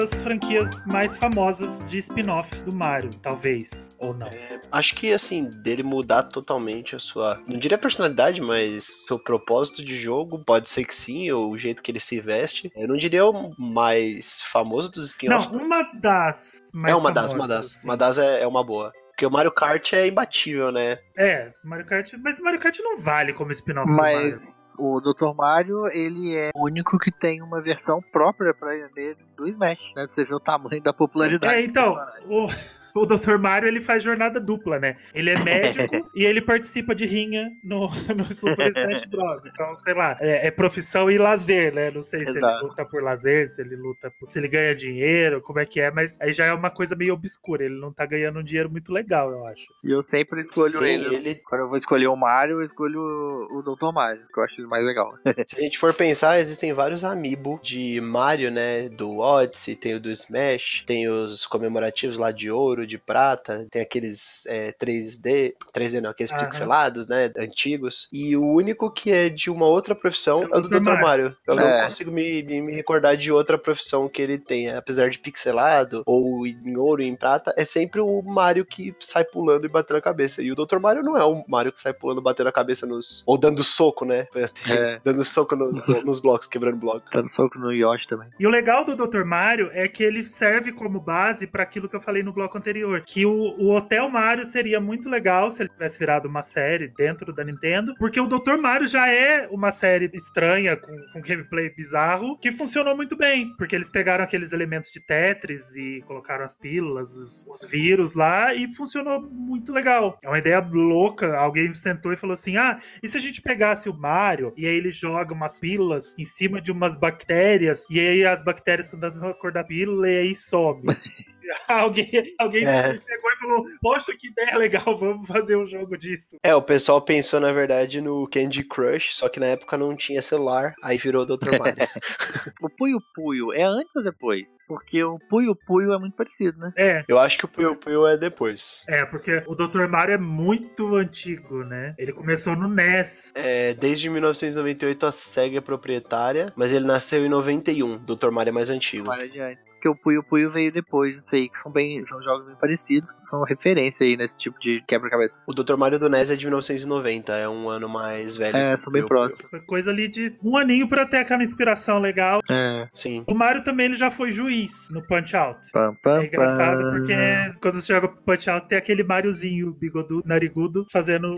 [0.08, 4.26] Das franquias mais famosas de spin-offs do Mario, talvez, ou não.
[4.26, 9.84] É, acho que, assim, dele mudar totalmente a sua, não diria personalidade, mas seu propósito
[9.84, 12.72] de jogo, pode ser que sim, ou o jeito que ele se veste.
[12.74, 15.50] Eu não diria o mais famoso dos spin-offs.
[15.50, 17.66] Não, uma das mais É uma das, famosas, uma das.
[17.66, 17.88] assim.
[17.88, 18.92] Uma das é, é uma boa.
[19.18, 20.96] Porque o Mario Kart é imbatível, né?
[21.18, 24.28] É, Mario Kart, mas Mario Kart não vale como spin-off do Mario.
[24.28, 25.34] Mas o Dr.
[25.36, 30.04] Mario, ele é o único que tem uma versão própria pra ele do Smash, né?
[30.04, 31.52] Pra você ver o tamanho da popularidade.
[31.52, 31.96] É, então,
[32.28, 32.46] o,
[32.94, 33.38] o Dr.
[33.38, 34.96] Mario ele faz jornada dupla, né?
[35.14, 39.46] Ele é médico e ele participa de rinha no, no Super Smash Bros.
[39.46, 41.90] Então, sei lá, é, é profissão e lazer, né?
[41.90, 42.66] Não sei se ele Exato.
[42.66, 45.90] luta por lazer, se ele luta por, se ele ganha dinheiro, como é que é,
[45.90, 47.64] mas aí já é uma coisa meio obscura.
[47.64, 49.66] Ele não tá ganhando um dinheiro muito legal, eu acho.
[49.84, 51.14] E eu sempre escolho Sim, ele.
[51.14, 53.92] ele- Quando eu vou escolher o Mario, eu escolho o o Dr.
[53.92, 55.12] Mario, que eu acho ele mais legal.
[55.48, 58.88] Se a gente for pensar, existem vários amiibo de Mario, né?
[58.88, 63.82] Do Odyssey, tem o do Smash, tem os comemorativos lá de ouro, de prata, tem
[63.82, 66.44] aqueles é, 3D, 3D não, aqueles Aham.
[66.46, 67.30] pixelados, né?
[67.38, 68.08] Antigos.
[68.12, 70.80] E o único que é de uma outra profissão é o do Dr.
[70.80, 71.00] Dr.
[71.00, 71.36] Mario.
[71.46, 71.82] Eu não É.
[71.84, 76.46] consigo me, me, me recordar de outra profissão que ele tenha, apesar de pixelado, ou
[76.46, 80.42] em ouro, em prata, é sempre o Mario que sai pulando e batendo a cabeça.
[80.42, 80.78] E o Dr.
[80.78, 83.22] Mario não é o Mario que sai pulando, batendo a cabeça nos.
[83.26, 84.26] ou dando soco, né?
[84.68, 85.00] É.
[85.04, 87.02] Dando soco nos, nos blocos, quebrando bloco.
[87.12, 88.28] Dando soco no Yoshi também.
[88.38, 89.24] E o legal do Dr.
[89.24, 92.67] Mario é que ele serve como base para aquilo que eu falei no bloco anterior,
[93.06, 97.32] que o, o Hotel Mario seria muito legal se ele tivesse virado uma série dentro
[97.32, 98.56] da Nintendo, porque o Dr.
[98.60, 103.74] Mario já é uma série estranha com, com gameplay bizarro que funcionou muito bem, porque
[103.74, 108.66] eles pegaram aqueles elementos de Tetris e colocaram as pílulas, os, os vírus lá e
[108.68, 110.18] funcionou muito legal.
[110.22, 111.36] É uma ideia louca.
[111.36, 114.74] Alguém sentou e falou assim: "Ah, e se a gente pegasse o Mario e aí
[114.74, 119.26] ele joga umas pílulas em cima de umas bactérias e aí as bactérias estão dando
[119.26, 120.82] a cor da pílula e aí some.
[121.68, 122.98] alguém alguém É.
[122.98, 126.36] chegou e falou: Poxa, que ideia legal, vamos fazer um jogo disso.
[126.42, 130.22] É, o pessoal pensou, na verdade, no Candy Crush, só que na época não tinha
[130.22, 131.58] celular, aí virou Dr.
[131.58, 131.76] Mario.
[132.62, 134.44] O Puyo Puyo é antes ou depois?
[134.66, 136.72] Porque o Puyo Puyo é muito parecido, né?
[136.76, 137.02] É.
[137.08, 138.84] Eu acho que o Puyo Puyo é depois.
[138.86, 139.86] É, porque o Dr.
[139.88, 141.94] Mario é muito antigo, né?
[141.96, 143.32] Ele começou no NES.
[143.34, 147.96] É, desde 1998 a SEGA é proprietária, mas ele nasceu em 91.
[148.04, 148.30] Dr.
[148.30, 149.06] Mario é mais antigo.
[149.06, 149.70] Mario de antes.
[149.70, 153.10] Porque o Puyo Puyo veio depois disso aí, que são, bem, são jogos bem parecidos,
[153.12, 155.42] que são referência aí nesse tipo de quebra-cabeça.
[155.46, 155.76] O Dr.
[155.76, 158.56] Mario do NES é de 1990, é um ano mais velho.
[158.56, 159.48] É, são bem próximos.
[159.50, 162.40] Foi coisa ali de um aninho pra ter aquela inspiração legal.
[162.50, 162.86] É.
[162.92, 163.24] Sim.
[163.26, 165.70] O Mario também ele já foi juiz no Punch Out.
[165.72, 166.90] Pam, pam, É engraçado pam.
[166.92, 167.14] porque
[167.60, 171.28] quando você joga Punch Out tem aquele Mariozinho bigodudo, narigudo, fazendo.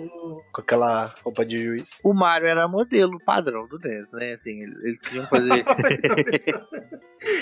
[0.52, 2.00] Com aquela roupa de juiz.
[2.04, 4.32] O Mario era modelo padrão do NES, né?
[4.34, 5.64] Assim, eles eles queriam fazer.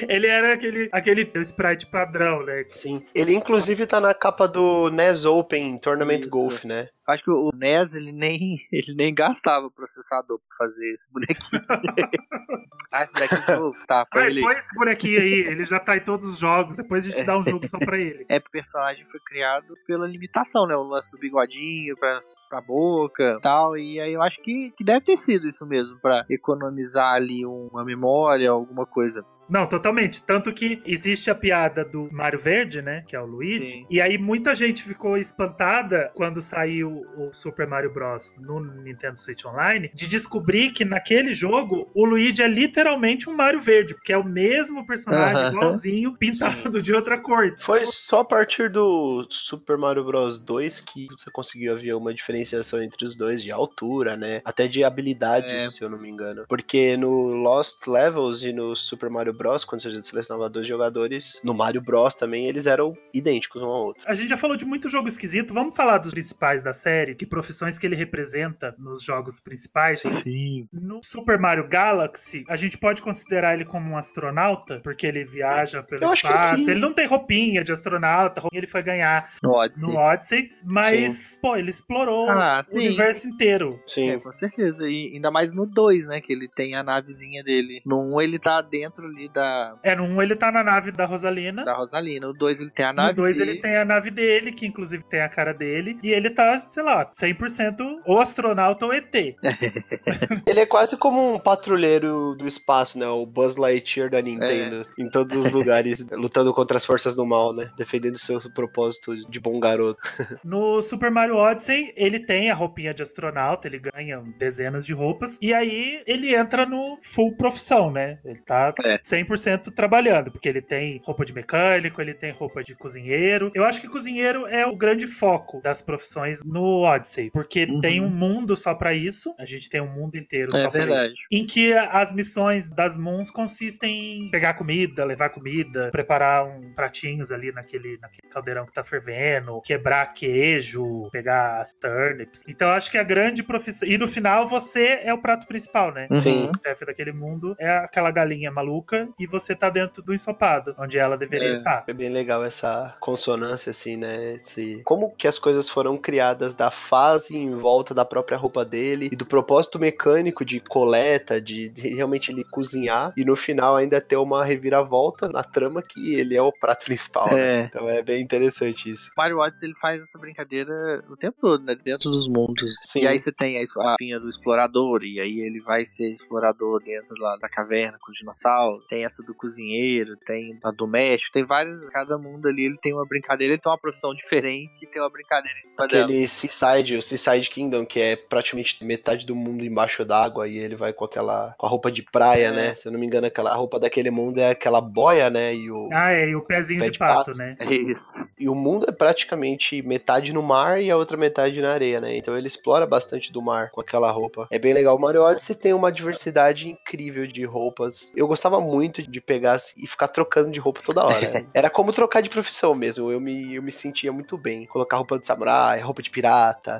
[0.08, 3.02] Ele era aquele, aquele sprite padrão, Sim.
[3.14, 6.30] Ele, inclusive, tá na capa do NES Open Tournament Isso.
[6.30, 6.88] Golf, né?
[7.08, 11.62] Acho que o NES ele nem, ele nem gastava processador pra fazer esse bonequinho.
[12.92, 14.42] ah, esse bonequinho novo, tá, Ai, ele.
[14.42, 17.38] põe esse bonequinho aí, ele já tá em todos os jogos, depois a gente dá
[17.38, 18.26] um jogo só pra ele.
[18.28, 20.76] É, o personagem foi criado pela limitação, né?
[20.76, 23.76] O lance do bigodinho pra, pra boca e tal.
[23.78, 27.84] E aí eu acho que, que deve ter sido isso mesmo, pra economizar ali uma
[27.84, 29.24] memória, alguma coisa.
[29.48, 30.24] Não, totalmente.
[30.24, 33.02] Tanto que existe a piada do Mario Verde, né?
[33.06, 33.68] Que é o Luigi.
[33.68, 33.86] Sim.
[33.88, 38.34] E aí muita gente ficou espantada quando saiu o Super Mario Bros.
[38.38, 43.60] no Nintendo Switch Online de descobrir que naquele jogo o Luigi é literalmente um Mario
[43.60, 45.52] Verde, porque é o mesmo personagem, Aham.
[45.56, 47.54] igualzinho, pintado de outra cor.
[47.58, 52.82] Foi só a partir do Super Mario Bros 2 que você conseguiu ver uma diferenciação
[52.82, 54.40] entre os dois de altura, né?
[54.44, 55.68] Até de habilidades, É.
[55.68, 56.44] se eu não me engano.
[56.48, 61.54] Porque no Lost Levels e no Super Mario Bros, quando você selecionava dois jogadores, no
[61.54, 64.02] Mario Bros também eles eram idênticos um ao outro.
[64.06, 66.87] A gente já falou de muito jogo esquisito, vamos falar dos principais da série.
[66.88, 70.00] Série, que profissões que ele representa nos jogos principais.
[70.00, 70.66] Sim.
[70.72, 75.82] No Super Mario Galaxy, a gente pode considerar ele como um astronauta, porque ele viaja
[75.82, 76.56] pelo Eu acho que espaço.
[76.56, 76.70] sim.
[76.70, 79.92] Ele não tem roupinha de astronauta, roupinha ele foi ganhar No Odyssey.
[79.92, 82.78] no Odyssey, mas, pô, ele explorou Ah, o sim.
[82.86, 83.78] universo inteiro.
[83.86, 84.10] Sim.
[84.10, 84.84] É, com certeza.
[84.88, 86.20] E ainda mais no 2, né?
[86.22, 87.82] Que ele tem a navezinha dele.
[87.84, 91.04] No 1 ele tá dentro ali da, É, no 1 ele tá na nave da
[91.04, 91.64] Rosalina.
[91.64, 92.26] da Rosalina.
[92.28, 93.50] No 2 ele tem a nave No 2 dele.
[93.50, 95.98] ele tem a nave dele, que inclusive tem a cara dele.
[96.02, 99.12] E ele tá, sei lá, 100% ou astronauta ou ET.
[100.46, 103.06] Ele é quase como um patrulheiro do espaço, né?
[103.08, 104.86] O Buzz Lightyear da Nintendo.
[104.96, 107.68] Em todos os lugares, lutando contra as forças do mal, né?
[107.76, 109.98] Defendendo seu propósito de bom garoto.
[110.44, 115.36] No Super Mario Odyssey, ele tem a roupinha de astronauta, ele ganha dezenas de roupas.
[115.42, 118.18] E aí ele entra no full profissão, né?
[118.24, 118.98] Ele tá É.
[118.98, 123.50] 100% trabalhando, porque ele tem roupa de mecânico, ele tem roupa de cozinheiro.
[123.54, 127.80] Eu acho que cozinheiro é o grande foco das profissões no Odyssey, porque Uhum.
[127.80, 129.34] tem um mundo só pra isso.
[129.38, 131.14] A gente tem um mundo inteiro É só pra verdade.
[131.30, 137.30] em que as missões das Moons consistem em pegar comida, levar comida, preparar um pratinhos
[137.30, 142.44] ali naquele, naquele caldeirão que tá fervendo, quebrar queijo, pegar as turnips.
[142.48, 143.88] Então eu acho que a grande profissão.
[143.88, 146.06] E no final você é o prato principal, né?
[146.16, 146.44] Sim.
[146.44, 146.52] Uhum.
[146.52, 150.98] O chefe daquele mundo é aquela galinha maluca e você tá dentro do ensopado, onde
[150.98, 151.58] ela deveria É.
[151.58, 151.84] estar.
[151.86, 154.34] É bem legal essa consonância, assim, né?
[154.34, 154.80] Esse...
[154.84, 159.16] Como que as coisas foram criadas da fase em volta da própria roupa dele e
[159.16, 164.16] do propósito mecânico de coleta, de, de realmente ele cozinhar e no final ainda ter
[164.16, 167.32] uma reviravolta na trama que ele é o prato principal.
[167.34, 167.62] né?
[167.62, 167.64] É.
[167.66, 169.10] Então é bem interessante isso.
[169.16, 171.76] Mario Odyssey ele faz essa brincadeira o tempo todo, né?
[171.82, 172.74] Dentro dos mundos.
[172.86, 173.02] Sim.
[173.02, 176.82] E aí você tem a a pinha do explorador, e aí ele vai ser explorador
[176.82, 178.82] dentro lá da caverna com o dinossauro.
[178.88, 181.88] Tem essa do cozinheiro, tem a do México, tem vários.
[181.90, 185.10] Cada mundo ali ele tem uma brincadeira, ele tem uma profissão diferente e tem uma
[185.10, 186.12] brincadeira em cima dela.
[186.38, 190.92] Seaside, o Seaside Kingdom, que é praticamente metade do mundo embaixo d'água e ele vai
[190.92, 192.52] com aquela com a roupa de praia, É.
[192.52, 192.74] né?
[192.74, 195.54] Se eu não me engano, aquela roupa daquele mundo é aquela boia, né?
[195.54, 197.36] E o, Ah, é, e o pezinho Pé de de pato, pato.
[197.38, 197.56] né?
[197.58, 198.18] É isso.
[198.38, 202.16] E o mundo é praticamente metade no mar e a outra metade na areia, né?
[202.16, 204.46] Então ele explora bastante do mar com aquela roupa.
[204.50, 204.96] É bem legal.
[204.96, 208.12] O Mario Odyssey tem uma diversidade incrível de roupas.
[208.16, 211.44] Eu gostava muito de pegar e ficar trocando de roupa toda hora.
[211.54, 213.10] Era como trocar de profissão mesmo.
[213.10, 214.66] Eu me, eu me sentia muito bem.
[214.66, 216.27] Colocar roupa de samurai, roupa de pirata.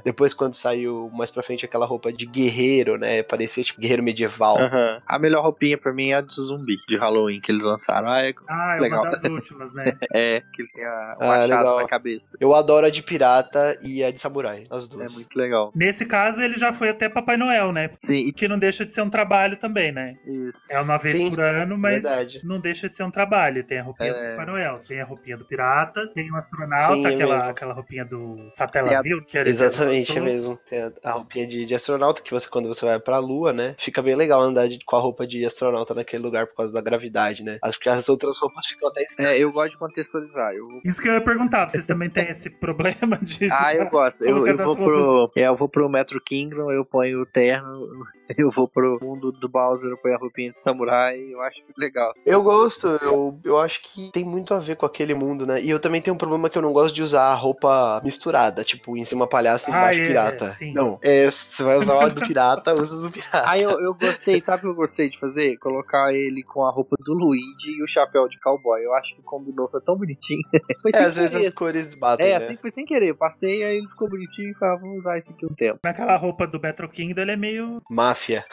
[0.05, 3.23] Depois, quando saiu mais pra frente aquela roupa de guerreiro, né?
[3.23, 4.59] Parecia tipo guerreiro medieval.
[4.59, 5.01] Aham.
[5.07, 8.09] A melhor roupinha pra mim é a do zumbi de Halloween que eles lançaram.
[8.09, 9.03] Ah, é, Ah, é Legal.
[9.03, 9.93] uma das últimas, né?
[10.15, 11.81] é que ele tem a, o Ah, machado legal.
[11.81, 12.37] na cabeça.
[12.41, 14.67] Eu adoro a de pirata e a de samurai.
[14.71, 15.15] As É duas.
[15.15, 15.73] muito legal.
[15.75, 17.91] Nesse caso, ele já foi até Papai Noel, né?
[18.01, 20.15] Sim, Que não deixa de ser um trabalho também, né?
[20.27, 20.53] isso.
[20.71, 22.41] É uma vez Sim, por ano, mas verdade.
[22.45, 23.65] não deixa de ser um trabalho.
[23.65, 24.31] Tem a roupinha do É.
[24.31, 28.05] Papai Noel, tem a roupinha do pirata, tem o astronauta, Sim, é aquela, aquela roupinha
[28.05, 30.59] do Satellaville, que era Exatamente, é mesmo.
[30.69, 33.75] Tem a, a roupinha de, de astronauta, que você, quando você vai pra lua, né?
[33.79, 36.81] Fica bem legal andar de- com a roupa de astronauta naquele lugar por causa da
[36.81, 37.59] gravidade, né?
[37.63, 39.33] Acho que as outras roupas ficam até estranhas.
[39.35, 40.53] É, eu gosto de contextualizar.
[40.55, 43.49] Eu Isso que eu ia perguntar, vocês também têm esse problema de.
[43.51, 44.25] Ah, eu gosto.
[44.25, 45.33] Eu, eu vou pro.
[45.37, 47.89] É, eu vou pro Metro Kingdom, eu ponho o terno,
[48.37, 52.13] eu vou pro mundo do Bowser, eu ponho a roupinha de samurai, eu acho legal.
[52.27, 55.61] Eu gosto, eu, eu acho que tem muito a ver com aquele mundo, né?
[55.61, 58.65] E eu também tenho um problema que eu não gosto de usar a roupa misturada,
[58.65, 60.49] tipo, em cima palhaço e Ah, embaixo é, pirata.
[60.51, 60.73] sim.
[60.73, 63.45] Não, é, você vai usar a do pirata, usa do pirata.
[63.49, 65.57] Ah, eu, eu gostei, sabe o que eu gostei de fazer?
[65.59, 68.83] Colocar ele com a roupa do Luigi e o chapéu de cowboy.
[68.83, 70.43] Eu acho que combinou, foi tão bonitinho.
[70.83, 71.47] Foi É, às vezes querer.
[71.49, 72.37] as cores batem, É, né?
[72.37, 73.09] assim foi sem querer.
[73.11, 75.79] Eu passei, aí ele ficou bonitinho e falei, ah, vou usar isso aqui um tempo.
[75.83, 78.45] Naquela roupa do Metro Kingdom, ele é meio Máfia.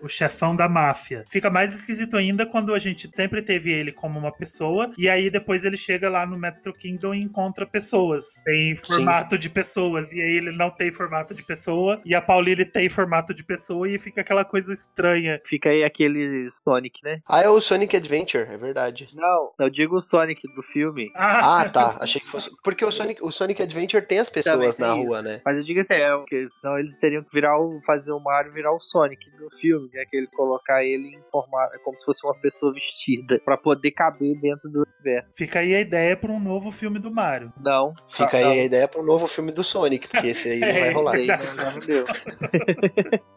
[0.00, 1.24] o chefão da máfia.
[1.28, 5.30] Fica mais esquisito ainda quando a gente sempre teve ele como uma pessoa, e aí
[5.30, 8.42] depois ele chega lá no Metro Kingdom e encontra pessoas.
[8.44, 12.64] Tem formato de pessoas, e aí ele não tem formato de pessoa, e a Pauline
[12.64, 15.40] tem formato de pessoa, e fica aquela coisa estranha.
[15.46, 17.20] Fica aí aquele Sonic, né?
[17.26, 19.08] Ah, é o Sonic Adventure, é verdade.
[19.14, 21.10] Não, eu digo o Sonic do filme.
[21.42, 21.96] Ah, tá.
[22.00, 22.50] Achei que fosse.
[22.62, 25.06] Porque o Sonic, o Sonic Adventure tem as pessoas tem na isso.
[25.06, 25.40] rua, né?
[25.44, 27.80] Mas eu digo assim, é, porque senão eles teriam que virar o.
[27.86, 30.04] fazer o Mario virar o Sonic do filme, né?
[30.08, 31.74] Que ele colocar ele em formato.
[31.74, 33.40] É como se fosse uma pessoa vestida.
[33.44, 35.30] Pra poder caber dentro do universo.
[35.34, 37.52] Fica aí a ideia pra um novo filme do Mario.
[37.60, 37.94] Não.
[38.08, 38.50] Fica ah, aí não.
[38.52, 41.16] a ideia para um novo filme do Sonic, porque esse aí não vai É, rolar.
[41.16, 42.04] Não, não deu.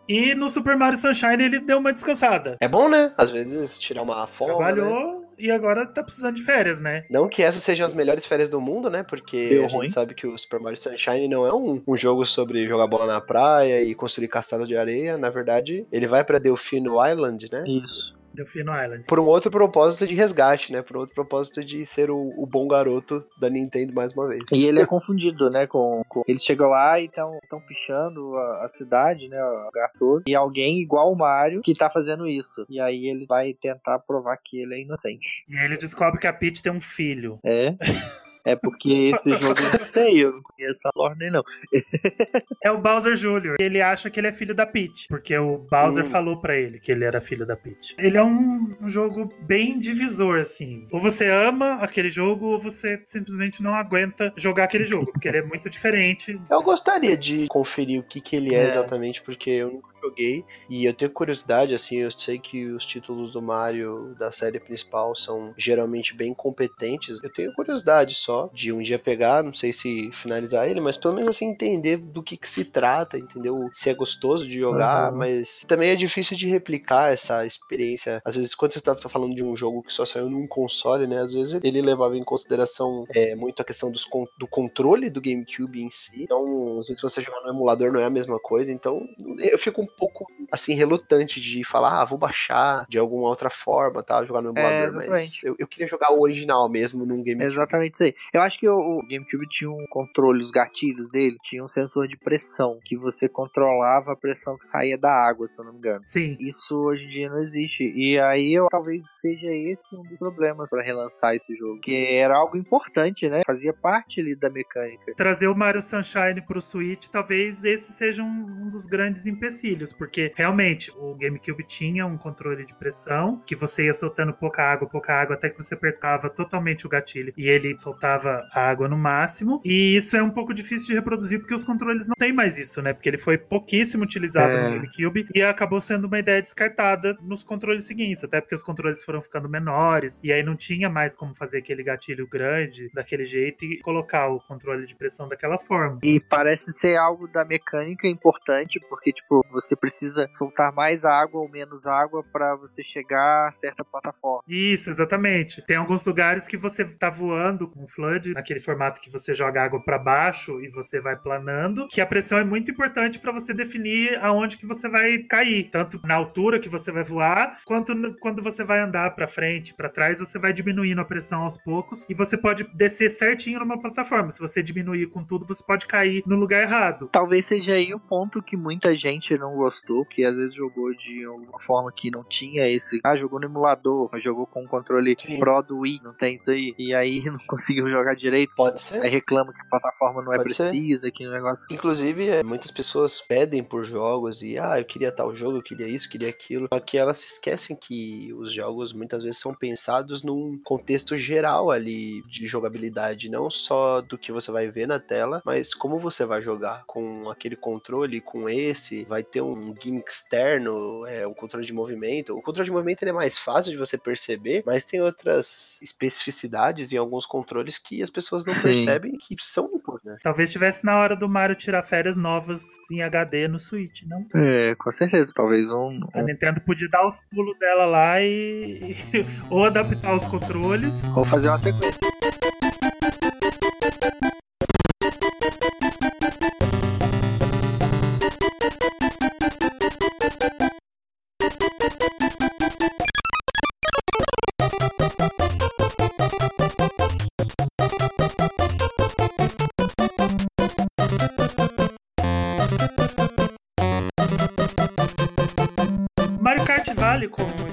[0.07, 2.57] E no Super Mario Sunshine ele deu uma descansada.
[2.59, 3.13] É bom, né?
[3.17, 4.53] Às vezes tirar uma folga.
[4.53, 4.71] né?
[4.73, 7.03] Trabalhou e agora tá precisando de férias, né?
[7.09, 9.03] Não que essas sejam as melhores férias do mundo, né?
[9.03, 9.89] Porque Deu a gente ruim.
[9.89, 13.19] sabe que o Super Mario Sunshine não é um, um jogo sobre jogar bola na
[13.19, 15.17] praia e construir castelo de areia.
[15.17, 17.63] Na verdade, ele vai pra Delfino Island, né?
[17.67, 18.14] Isso.
[18.35, 19.05] Delfino Island.
[19.05, 20.81] Por um outro propósito de resgate, né?
[20.81, 24.43] Por um outro propósito de ser o, o bom garoto da Nintendo mais uma vez.
[24.51, 25.65] E ele é confundido, né?
[25.67, 26.23] Com, com...
[26.27, 27.31] Eles chegam lá e estão
[27.67, 29.43] pichando a, a, cidade, né?
[29.43, 30.23] O lugar todo.
[30.27, 32.65] E alguém igual o Mario que tá fazendo isso.
[32.69, 35.45] E aí ele vai tentar provar que ele é inocente.
[35.47, 37.39] E aí ele descobre que a Peach tem um filho.
[37.43, 37.75] É.
[38.45, 41.43] É porque esse jogo eu não sei, eu não conheço a lore não.
[42.63, 43.55] é o Bowser Jr.
[43.59, 46.09] Ele acha que ele é filho da Peach, porque o Bowser hum.
[46.09, 47.95] falou para ele que ele era filho da Peach.
[47.97, 50.85] Ele é um, um, jogo bem divisor, assim.
[50.91, 55.39] Ou você ama aquele jogo, ou você simplesmente não aguenta jogar aquele jogo, porque ele
[55.39, 56.39] é muito diferente.
[56.49, 58.67] Eu gostaria de conferir o que, que ele é, é.
[58.67, 63.31] exatamente, porque eu nunca joguei e eu tenho curiosidade, assim, eu sei que os títulos
[63.31, 67.23] do Mario da série principal são geralmente bem competentes.
[67.23, 71.15] Eu tenho curiosidade só de um dia pegar, não sei se finalizar ele, mas pelo
[71.15, 73.69] menos assim entender do que, que se trata, entendeu?
[73.73, 75.19] Se é gostoso de jogar, uhum.
[75.19, 78.21] mas também é difícil de replicar essa experiência.
[78.23, 81.07] Às vezes, quando você tá, tá, falando de um jogo que só saiu num console,
[81.07, 81.19] né?
[81.19, 84.05] Às vezes ele levava em consideração é, muito a questão dos,
[84.37, 86.23] do controle do GameCube em si.
[86.23, 88.71] Então, às vezes você jogar no emulador não é a mesma coisa.
[88.71, 89.01] Então,
[89.39, 94.03] eu fico um pouco, assim, relutante de falar, ah, vou baixar de alguma outra forma,
[94.03, 94.23] tá?
[94.25, 97.45] Jogar no emulador, é, mas eu, eu, queria jogar o original mesmo num GameCube.
[97.45, 98.15] Exatamente isso aí.
[98.33, 102.07] Eu acho que o, o, GameCube tinha um controle, os gatilhos dele, tinha um sensor
[102.07, 105.79] de pressão, que você controlava a pressão que saía da água, se eu não me
[105.79, 106.01] engano.
[106.03, 106.37] Sim.
[106.39, 107.83] Isso hoje em dia não existe.
[107.95, 111.79] E aí eu, talvez seja esse um dos problemas para relançar esse jogo.
[111.81, 113.41] Que era algo importante, né?
[113.45, 115.13] Fazia parte ali da mecânica.
[115.15, 120.31] Trazer o Mario Sunshine pro Switch, talvez esse seja um, um dos grandes empecilhos, porque
[120.35, 125.13] realmente o GameCube tinha um controle de pressão, que você ia soltando pouca água, pouca
[125.13, 129.61] água, até que você apertava totalmente o gatilho e ele soltava a água no máximo.
[129.63, 132.81] E isso é um pouco difícil de reproduzir porque os controles não têm mais isso,
[132.81, 132.93] né?
[132.93, 134.63] Porque ele foi pouquíssimo utilizado é.
[134.63, 139.03] no GameCube e acabou sendo uma ideia descartada nos controles seguintes, até porque os controles
[139.03, 143.65] foram ficando menores e aí não tinha mais como fazer aquele gatilho grande daquele jeito
[143.65, 145.99] e colocar o controle de pressão daquela forma.
[146.03, 151.49] E parece ser algo da mecânica importante, porque tipo, você precisa soltar mais água ou
[151.49, 154.41] menos água para você chegar a certa plataforma.
[154.47, 155.65] Isso, exatamente.
[155.65, 159.63] Tem alguns lugares que você tá voando com o Flood, naquele formato que você joga
[159.63, 163.53] água para baixo e você vai planando, que a pressão é muito importante para você
[163.53, 168.41] definir aonde que você vai cair, tanto na altura que você vai voar, quanto quando
[168.41, 172.13] você vai andar para frente, para trás, você vai diminuindo a pressão aos poucos e
[172.13, 174.29] você pode descer certinho numa plataforma.
[174.29, 177.09] Se você diminuir com tudo, você pode cair no lugar errado.
[177.11, 181.25] Talvez seja aí o ponto que muita gente não gostou, que às vezes jogou de
[181.25, 182.99] alguma forma que não tinha esse.
[183.03, 185.39] Ah, jogou no emulador, jogou com o controle Sim.
[185.39, 186.73] Pro do Wii, não tem isso aí.
[186.77, 188.53] E aí não conseguiu jogar direito.
[188.55, 189.01] Pode ser.
[189.01, 191.11] Aí reclama que a plataforma não é Pode é precisa, ser.
[191.11, 191.67] que o negócio.
[191.71, 195.87] Inclusive, é, muitas pessoas pedem por jogos e, ah, eu queria tal jogo, eu queria
[195.87, 196.67] isso, queria aquilo.
[196.71, 201.71] Só que elas se esquecem que os jogos muitas vezes são pensados num contexto geral
[201.71, 206.25] ali de jogabilidade, não só do que você vai ver na tela, mas como você
[206.25, 211.65] vai jogar com aquele controle, com esse, vai ter um gimmick externo, é, um controle
[211.65, 212.35] de movimento.
[212.35, 216.97] O controle de movimento é mais fácil de você perceber, mas tem outras especificidades em
[216.97, 218.63] alguns controles que as pessoas não Sim.
[218.63, 220.21] percebem que são importantes.
[220.23, 224.25] Talvez tivesse na hora do Mario tirar férias novas em HD no Switch, não?
[224.35, 225.31] É, com certeza.
[225.33, 225.99] Talvez um.
[226.13, 228.95] A Nintendo podia dar os pulos dela lá e.
[229.49, 231.05] ou adaptar os controles.
[231.15, 231.99] Ou fazer uma sequência.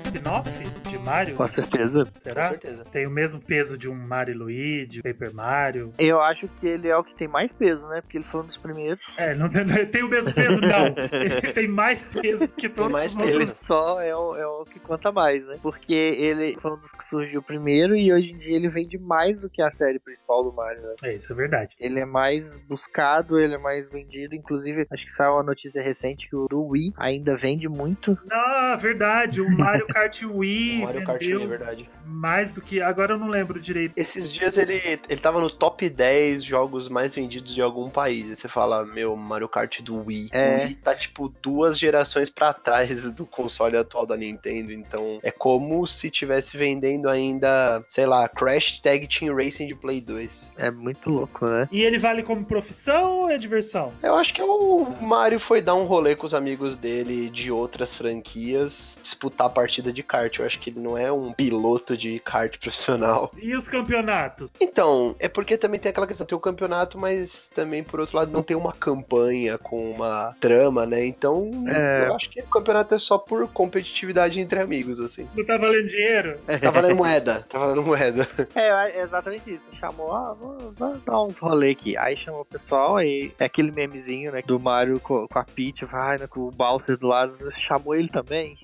[0.03, 1.35] spin-off Mario?
[1.35, 2.07] Com certeza.
[2.23, 2.43] Será?
[2.43, 2.85] Com certeza.
[2.85, 5.93] Tem o mesmo peso de um Mario Luigi, Paper Mario.
[5.99, 8.01] Eu acho que ele é o que tem mais peso, né?
[8.01, 9.03] Porque ele foi um dos primeiros.
[9.17, 10.87] É, não tem, não tem o mesmo peso, não.
[11.13, 13.35] ele tem mais peso que todos mais os outros.
[13.35, 15.59] Ele só é o, é o que conta mais, né?
[15.63, 19.41] Porque ele foi um dos que surgiu primeiro e hoje em dia ele vende mais
[19.41, 20.95] do que a série principal do Mario, né?
[21.05, 21.75] É, isso é verdade.
[21.79, 24.35] Ele é mais buscado, ele é mais vendido.
[24.35, 28.17] Inclusive, acho que saiu uma notícia recente que o do Wii ainda vende muito.
[28.31, 29.41] Ah, verdade.
[29.41, 30.87] O Mario Kart Wii.
[30.93, 31.91] Mario Kart Wii, é verdade.
[32.07, 32.81] Mais do que.
[32.81, 33.93] Agora eu não lembro direito.
[33.97, 38.31] Esses dias ele, ele tava no top 10 jogos mais vendidos de algum país.
[38.31, 40.29] E você fala, meu, Mario Kart do Wii.
[40.33, 40.57] É.
[40.57, 44.73] O Wii tá tipo duas gerações para trás do console atual da Nintendo.
[44.73, 50.01] Então é como se tivesse vendendo ainda, sei lá, Crash Tag Team Racing de Play
[50.01, 50.53] 2.
[50.57, 51.69] É muito louco, né?
[51.71, 53.93] E ele vale como profissão ou é diversão?
[54.03, 57.95] Eu acho que o Mario foi dar um rolê com os amigos dele de outras
[57.95, 60.39] franquias, disputar disputar a partida de kart.
[60.39, 63.31] Eu acho que ele não é um piloto de kart profissional.
[63.41, 64.51] E os campeonatos?
[64.61, 68.31] Então, é porque também tem aquela questão, tem o campeonato, mas também, por outro lado,
[68.33, 71.05] não tem uma campanha com uma trama, né?
[71.07, 72.07] Então, É.
[72.09, 75.29] eu acho que o campeonato é só por competitividade entre amigos, assim.
[75.35, 76.39] Não tá valendo dinheiro?
[76.61, 78.29] Tá valendo moeda, tá valendo moeda.
[78.55, 79.63] É, é exatamente isso.
[79.79, 81.97] Chamou, ah, vamos, vamos dar uns rolê aqui.
[81.97, 84.43] Aí chamou o pessoal, aí é aquele memezinho, né?
[84.45, 88.09] Do Mario com, com a Peach, vai, né, com o Bowser do lado, chamou ele
[88.09, 88.57] também.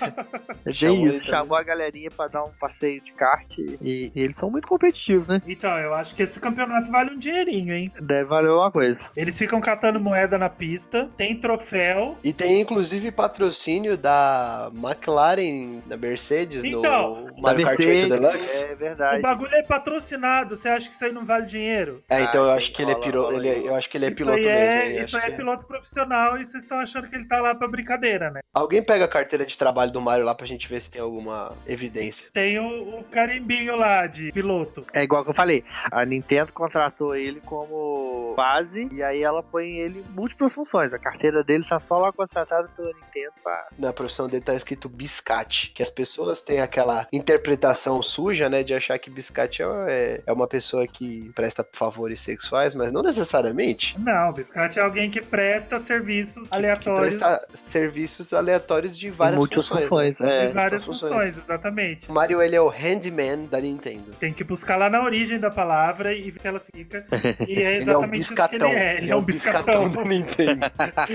[0.65, 0.73] É bem
[1.15, 4.67] ele chamou a galerinha pra dar um passeio de kart e, e eles são muito
[4.67, 5.41] competitivos, né?
[5.47, 7.91] Então, eu acho que esse campeonato vale um dinheirinho, hein?
[7.99, 9.05] Deve valer uma coisa.
[9.15, 12.17] Eles ficam catando moeda na pista, tem troféu.
[12.23, 18.63] E tem inclusive patrocínio da McLaren da Mercedes Então, no Mario Kart 8 Deluxe.
[18.63, 19.21] É O verdade.
[19.21, 22.03] bagulho é patrocinado, você acha que isso aí não vale dinheiro?
[22.09, 23.65] É, então eu Ah, acho que ele é rola, piloto, rola ele é- aí.
[23.65, 24.59] eu acho que ele é isso piloto aí mesmo.
[24.99, 27.67] é, isso aí é piloto profissional e vocês estão achando que ele tá lá pra
[27.67, 28.41] brincadeira, né?
[28.53, 31.53] Alguém pega a carteira de trabalho do Mario lá pra gente ver se tem alguma
[31.65, 32.27] evidência.
[32.33, 34.85] Tem o, o carimbinho lá de piloto.
[34.93, 39.69] É igual que eu falei, a Nintendo contratou ele como base e aí ela põe
[39.77, 40.93] ele em múltiplas funções.
[40.93, 43.67] A carteira dele tá só lá contratada pela Nintendo pra.
[43.77, 48.73] Na profissão dele tá escrito biscate, que as pessoas têm aquela interpretação suja, né, de
[48.73, 53.95] achar que biscate é, é uma pessoa que presta favores sexuais, mas não necessariamente.
[53.99, 59.39] Não, biscate é alguém que presta serviços Que- aleatórios Que presta serviços aleatórios de várias
[59.43, 60.19] funções.
[60.19, 60.45] né?
[60.45, 60.47] É.
[60.47, 61.11] de várias funções.
[61.11, 62.09] funções, exatamente.
[62.09, 64.11] O Mario, ele é o handyman da Nintendo.
[64.19, 67.05] Tem que buscar lá na origem da palavra e ver que ela fica.
[67.47, 68.69] E é Ele é um exatamente isso que biscatão.
[68.69, 68.97] ele é.
[68.97, 69.89] Ele é um biscatão.
[69.89, 70.61] da Nintendo.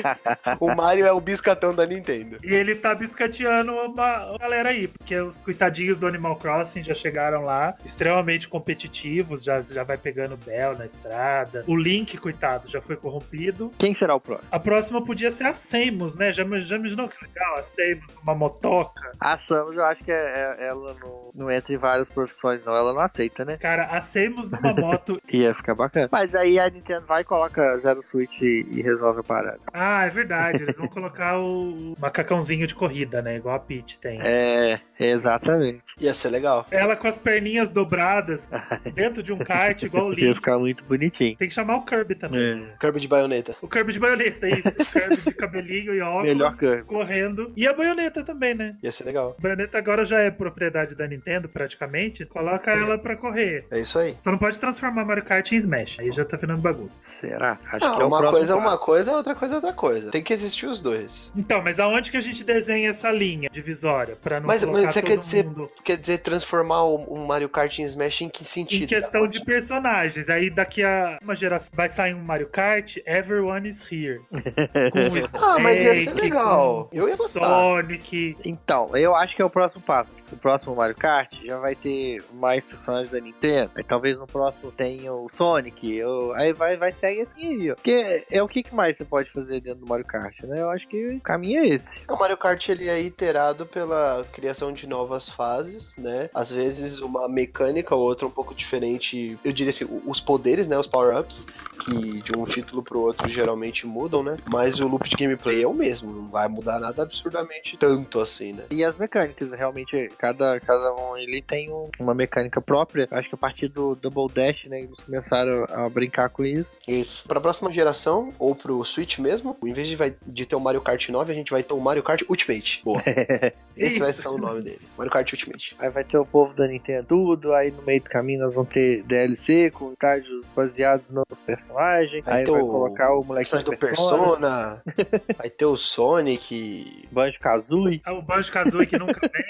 [0.61, 2.39] o Mario é o biscatão da Nintendo.
[2.43, 7.43] E ele tá biscateando uma galera aí, porque os coitadinhos do Animal Crossing já chegaram
[7.45, 11.65] lá, extremamente competitivos, já, já vai pegando Bell na estrada.
[11.67, 13.71] O Link, coitado, já foi corrompido.
[13.79, 14.49] Quem será o próximo?
[14.51, 16.33] A próxima podia ser a Samus, né?
[16.33, 17.57] Já, já imaginou que legal?
[17.57, 19.13] A Samus numa motoca.
[19.21, 22.75] A Samus, eu acho que é- é- ela não, não entra em várias profissões, não.
[22.75, 23.57] Ela não aceita, né?
[23.57, 25.21] Cara, a Samus numa moto.
[25.33, 26.09] Ia ficar bacana.
[26.11, 29.61] Mas aí a Nintendo vai, coloca Zero Switch e, e resolve a parada.
[29.73, 30.63] Ah, é verdade.
[30.63, 33.37] Eles vão colocar o macacãozinho de corrida, né?
[33.37, 34.19] Igual a Peach tem.
[34.23, 35.83] É, exatamente.
[36.01, 36.67] Ia ser legal.
[36.71, 38.49] Ela com as perninhas dobradas
[38.95, 40.35] dentro de um kart, igual o Ia Link.
[40.37, 41.37] ficar muito bonitinho.
[41.37, 42.65] Tem que chamar o Kirby também.
[42.73, 42.77] É.
[42.79, 43.55] Kirby de baioneta.
[43.63, 44.71] O Kirby de baioneta, isso.
[44.81, 46.25] O Kirby de cabelinho e óculos.
[46.25, 46.83] Melhor Kirby.
[46.85, 47.53] Correndo.
[47.57, 48.77] E a baioneta também, né?
[48.83, 49.37] Ia ser legal.
[49.75, 52.25] Agora já é propriedade da Nintendo, praticamente.
[52.25, 53.65] Coloca ela pra correr.
[53.71, 54.17] É isso aí.
[54.21, 55.99] Só não pode transformar Mario Kart em Smash.
[56.01, 56.97] Aí já tá virando bagunça.
[57.01, 57.59] Será?
[57.73, 60.11] Acho Não, que é uma coisa é uma coisa, outra coisa é outra coisa.
[60.11, 61.31] Tem que existir os dois.
[61.37, 64.17] Então, mas aonde que a gente desenha essa linha divisória?
[64.17, 67.49] Pra não Mas- mas você todo quer dizer- mundo Quer dizer, transformar o, o Mario
[67.49, 68.85] Kart em Smash em que sentido?
[68.85, 70.29] em questão de personagens.
[70.31, 74.21] Aí daqui a uma geração vai sair um Mario Kart, Everyone is Here.
[74.93, 76.89] Com o Ah, mas ia ser Snake, legal.
[76.93, 77.41] Eu ia gostar.
[77.41, 78.37] Sonic.
[78.45, 80.22] Então, eu acho que é o próximo passo.
[80.33, 83.71] O próximo Mario Kart já vai ter mais personagens da Nintendo.
[83.75, 85.95] Aí talvez no próximo tenha o Sonic.
[85.97, 87.75] eu- Aí vai, vai seguir assim aí, ó.
[87.75, 90.61] Porque é o que que mais você pode fazer dentro do Mario Kart, né?
[90.61, 92.01] Eu acho que o caminho é esse.
[92.09, 96.31] O Mario Kart ele é iterado pela criação de novas fases, né?
[96.35, 99.39] Às vezes uma mecânica ou outra um pouco diferente.
[99.45, 100.79] Eu diria assim, os poderes, né?
[100.79, 101.47] Os power-ups,
[101.85, 104.37] que de um título pro outro geralmente mudam, né?
[104.51, 108.53] Mas o loop de gameplay é o mesmo, não vai mudar nada absurdamente tanto assim,
[108.53, 108.65] né?
[108.71, 113.09] E as mecânicas, realmente, cada, cada um ele tem um- uma mecânica própria.
[113.11, 116.79] Acho que a partir do Double Dash, né, eles começaram a brincar com isso.
[116.87, 117.27] Isso.
[117.27, 120.81] Pra próxima geração, ou pro Switch mesmo, em vez de, vai, de ter o Mario
[120.81, 122.81] Kart 9, a gente vai ter o Mario Kart Ultimate.
[122.85, 123.03] Boa.
[123.77, 124.23] Esse vai Isso.
[124.23, 124.81] ser o nome dele.
[124.97, 125.75] Mario Kart Ultimate.
[125.81, 128.71] Aí vai ter o povo da Nintendo tudo, aí no meio do caminho nós vamos
[128.73, 132.25] ter DLC com estágios baseados nos personagens.
[132.25, 134.83] Vai aí ter vai o colocar o moleque Personagem do Persona.
[135.37, 137.09] vai ter o Sonic.
[137.11, 138.01] Banjo Kazooie.
[138.05, 139.43] Ah, O Banjo Kazooie que nunca vem.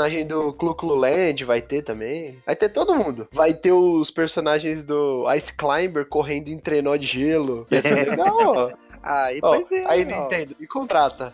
[0.00, 2.38] Personagem do Clu Clu Land vai ter também.
[2.46, 3.28] Vai ter todo mundo.
[3.30, 7.66] Vai ter os personagens do Ice Climber correndo em trenó de gelo.
[7.70, 8.72] Ia ser legal, ó.
[9.02, 9.84] Aí, Ó, pois é.
[9.88, 10.22] aí ó.
[10.22, 11.32] Nintendo, me contrata.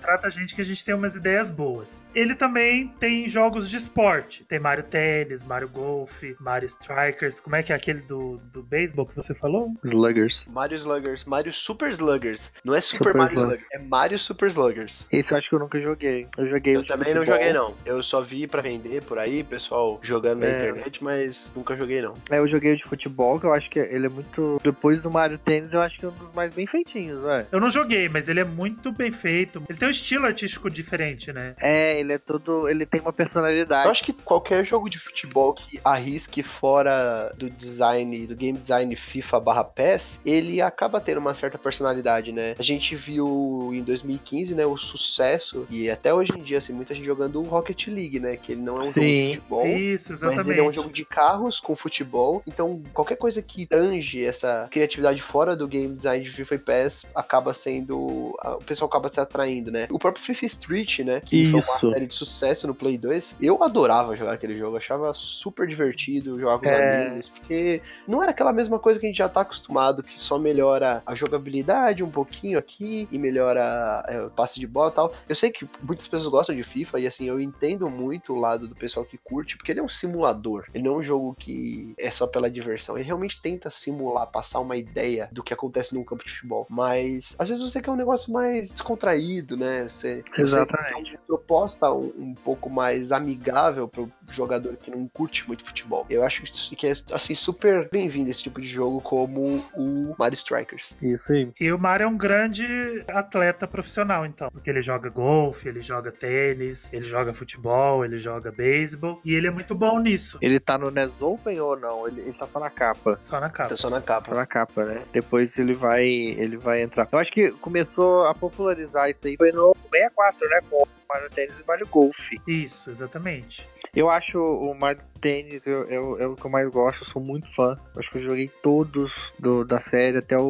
[0.00, 2.02] Trata a gente que a gente tem umas ideias boas.
[2.14, 4.44] Ele também tem jogos de esporte.
[4.44, 7.40] Tem Mario Tênis, Mario Golf, Mario Strikers.
[7.40, 9.72] Como é que é aquele do, do beisebol que você falou?
[9.84, 10.44] Sluggers.
[10.50, 12.52] Mario Sluggers, Mario Super Sluggers.
[12.64, 13.44] Não é Super, Super Mario Slug.
[13.54, 15.08] Sluggers, é Mario Super Sluggers.
[15.12, 16.26] Esse eu acho que eu nunca joguei.
[16.36, 17.74] Eu joguei o Eu também não joguei, não.
[17.86, 20.56] Eu só vi pra vender por aí, pessoal jogando na É.
[20.56, 22.14] internet, mas nunca joguei, não.
[22.30, 24.60] É, eu joguei o de futebol, que eu acho que ele é muito.
[24.62, 27.03] Depois do Mario Tênis, eu acho que é um dos mais bem feitinhos.
[27.04, 27.46] Quadrinhos, ué.
[27.50, 29.62] Eu não joguei, mas ele é muito bem feito.
[29.68, 31.54] Ele tem um estilo artístico diferente, né?
[31.60, 32.68] É, ele é todo.
[32.68, 33.88] Ele tem uma Eu personalidade.
[33.88, 39.40] acho que qualquer jogo de futebol que arrisque fora do design, do game design FIFA
[39.40, 42.54] barra PES, ele acaba tendo uma certa personalidade, né?
[42.58, 46.94] A gente viu em 2015, né, o sucesso, e até hoje em dia, assim, muita
[46.94, 48.36] gente jogando o Rocket League, né?
[48.36, 49.30] Que ele não é um jogo Sim.
[49.30, 49.66] de futebol.
[49.66, 50.38] Isso, exatamente.
[50.38, 54.68] Mas ele é um jogo de carros com futebol, então qualquer coisa que tange essa
[54.70, 58.36] criatividade fora do game design de FIFA e PES acaba sendo.
[58.40, 59.86] a- O pessoal acaba se atraindo, né?
[59.90, 61.20] O próprio FIFA Street, né?
[61.20, 61.86] Que foi Isso.
[61.86, 63.36] uma série de sucesso no Play 2.
[63.40, 67.06] Eu adorava jogar aquele jogo, achava super divertido jogar com os É.
[67.06, 70.38] amigos, porque não era aquela mesma coisa que a gente já tá acostumado, que só
[70.38, 75.12] melhora a jogabilidade um pouquinho aqui e melhora é, o passe de bola e tal.
[75.28, 78.66] Eu sei que muitas pessoas gostam de FIFA e assim, eu entendo muito o lado
[78.68, 80.64] do pessoal que curte, porque ele é um simulador.
[80.74, 82.96] Ele não é um jogo que é só pela diversão.
[82.96, 86.66] Ele realmente tenta simular, passar uma ideia do que acontece num campo de futebol.
[86.68, 89.84] Mas às vezes você quer um negócio mais descontraído, né?
[89.88, 91.10] Você, você Exatamente.
[91.10, 96.06] quer uma proposta um, um pouco mais amigável pro jogador que não curte muito futebol.
[96.08, 100.34] Eu acho isso que é assim super bem-vindo esse tipo de jogo como o Mario
[100.34, 100.96] Strikers.
[101.02, 101.50] Isso aí.
[101.60, 102.66] E o Mario é um grande
[103.08, 104.48] atleta profissional, então.
[104.50, 109.20] Porque ele joga golfe, ele joga tênis, ele joga futebol, ele joga beisebol.
[109.24, 110.38] E ele é muito bom nisso.
[110.40, 112.06] Ele tá no NES Open ou não?
[112.08, 113.16] Ele, ele tá só na capa.
[113.20, 113.68] Só na capa.
[113.70, 114.34] Tá só na Tá capa.
[114.34, 115.02] na capa, né?
[115.12, 117.08] Depois ele vai, ele vai entrar.
[117.10, 120.60] Eu acho que começou a popularizar isso aí foi no 64, né?
[120.68, 122.30] Com o Mario Tennis e Mario Golf.
[122.46, 123.68] Isso, exatamente.
[123.94, 127.22] Eu acho o Mario Tennis eu, eu, é o que eu mais gosto, eu sou
[127.22, 127.78] muito fã.
[127.94, 130.42] Eu acho que eu joguei todos do, da série, até o,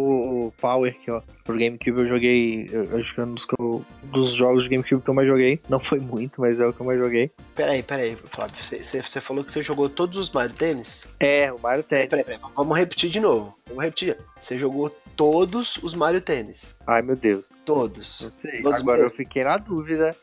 [0.48, 2.68] o Power, que ó, pro GameCube eu joguei.
[2.72, 5.28] Eu, eu acho que é um dos, eu- dos jogos de GameCube que eu mais
[5.28, 5.60] joguei.
[5.68, 7.30] Não foi muito, mas é o que eu mais joguei.
[7.54, 8.56] Peraí, peraí, Flávio.
[8.56, 11.06] Você, falou que você jogou todos os Mario Tennis?
[11.20, 12.24] É, o Mario Peraí, Tennis.
[12.24, 12.52] peraí, peraí.
[12.56, 13.54] Vamos repetir de novo.
[13.68, 14.16] Vamos repetir.
[14.40, 16.74] Você jogou todos os Mario Tennis.
[16.86, 17.50] Ai meu Deus.
[17.64, 18.22] Todos.
[18.22, 18.62] Não sei.
[18.62, 19.16] Todos Agora eu mesmo.
[19.18, 20.16] fiquei na dúvida.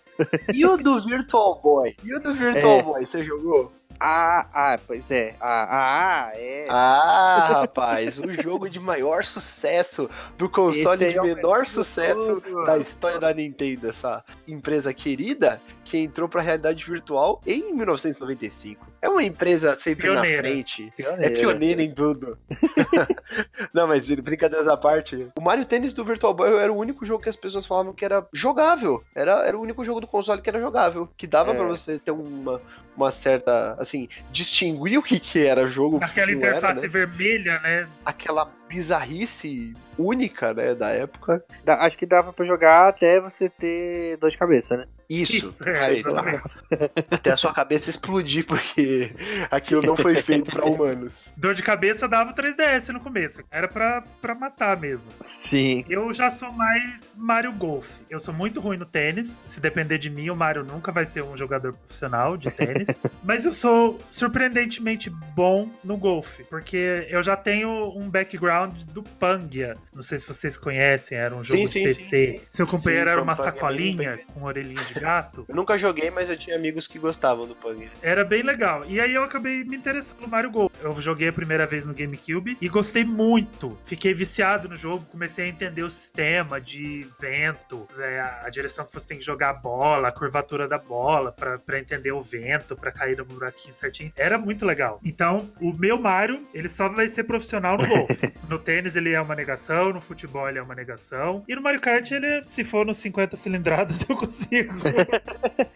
[0.53, 1.95] E o do Virtual Boy?
[2.03, 2.83] E o do Virtual É.
[2.83, 3.71] Boy, você jogou?
[4.03, 5.35] Ah, ah, pois é.
[5.39, 6.65] Ah, ah, é.
[6.69, 12.65] Ah, rapaz, o jogo de maior sucesso do console de é menor sucesso jogo.
[12.65, 18.87] da história da Nintendo, essa empresa querida que entrou pra realidade virtual em 1995.
[19.03, 20.37] É uma empresa sempre Pioneira.
[20.37, 20.87] na frente.
[20.97, 21.33] É Pioneira.
[21.39, 22.39] pioneira em tudo.
[23.73, 25.27] Não, mas brincadeiras à parte.
[25.37, 28.03] O Mario Tennis do Virtual Boy era o único jogo que as pessoas falavam que
[28.05, 29.03] era jogável.
[29.15, 31.07] Era, era o único jogo do console que era jogável.
[31.17, 31.55] Que dava É.
[31.55, 32.61] pra você ter uma,
[33.01, 33.75] uma certa.
[33.79, 35.97] Assim, distinguir o que, que era jogo.
[35.97, 36.87] Aquela que não era, interface né?
[36.87, 37.87] vermelha, né?
[38.05, 41.43] Aquela bizarrice única, né, da época.
[41.67, 44.85] Acho que dava pra jogar até você ter dor de cabeça, né?
[45.11, 45.45] Isso.
[45.45, 46.41] Isso, é, exatamente.
[47.11, 49.13] Até a sua cabeça explodir, porque
[49.49, 51.33] aquilo não foi feito pra humanos.
[51.35, 53.43] Dor de cabeça dava o 3DS no começo.
[53.51, 55.09] Era pra, pra matar mesmo.
[55.25, 55.83] Sim.
[55.89, 57.97] Eu já sou mais Mario Golf.
[58.09, 59.43] Eu sou muito ruim no tênis.
[59.45, 63.01] Se depender de mim, o Mario nunca vai ser um jogador profissional de tênis.
[63.21, 69.75] Mas eu sou surpreendentemente bom no golfe, porque eu já tenho um background do Pangia.
[69.93, 72.41] Não sei se vocês conhecem, era um jogo Sim, de sim, PC.
[72.49, 75.45] Seu companheiro Sim, era uma sacolinha com orelhinha de gato.
[75.47, 77.89] Eu nunca joguei, mas eu tinha amigos que gostavam do Pug.
[78.01, 78.83] Era bem legal.
[78.87, 80.71] E aí eu acabei me interessando no Mario Golf.
[80.81, 83.77] Eu joguei a primeira vez no GameCube e gostei muito.
[83.85, 88.93] Fiquei viciado no jogo, comecei a entender o sistema de vento, né, a direção que
[88.93, 92.75] você tem que jogar a bola, a curvatura da bola, pra pra entender o vento,
[92.75, 94.11] pra cair no buraquinho certinho.
[94.17, 94.99] Era muito legal.
[95.05, 98.33] Então, o meu Mario, ele só vai ser profissional no golfe.
[98.49, 101.43] no tênis ele é uma negação, no futebol ele é uma negação.
[101.47, 104.73] E no Mario Kart, ele, se for nos 50 cilindradas, eu consigo.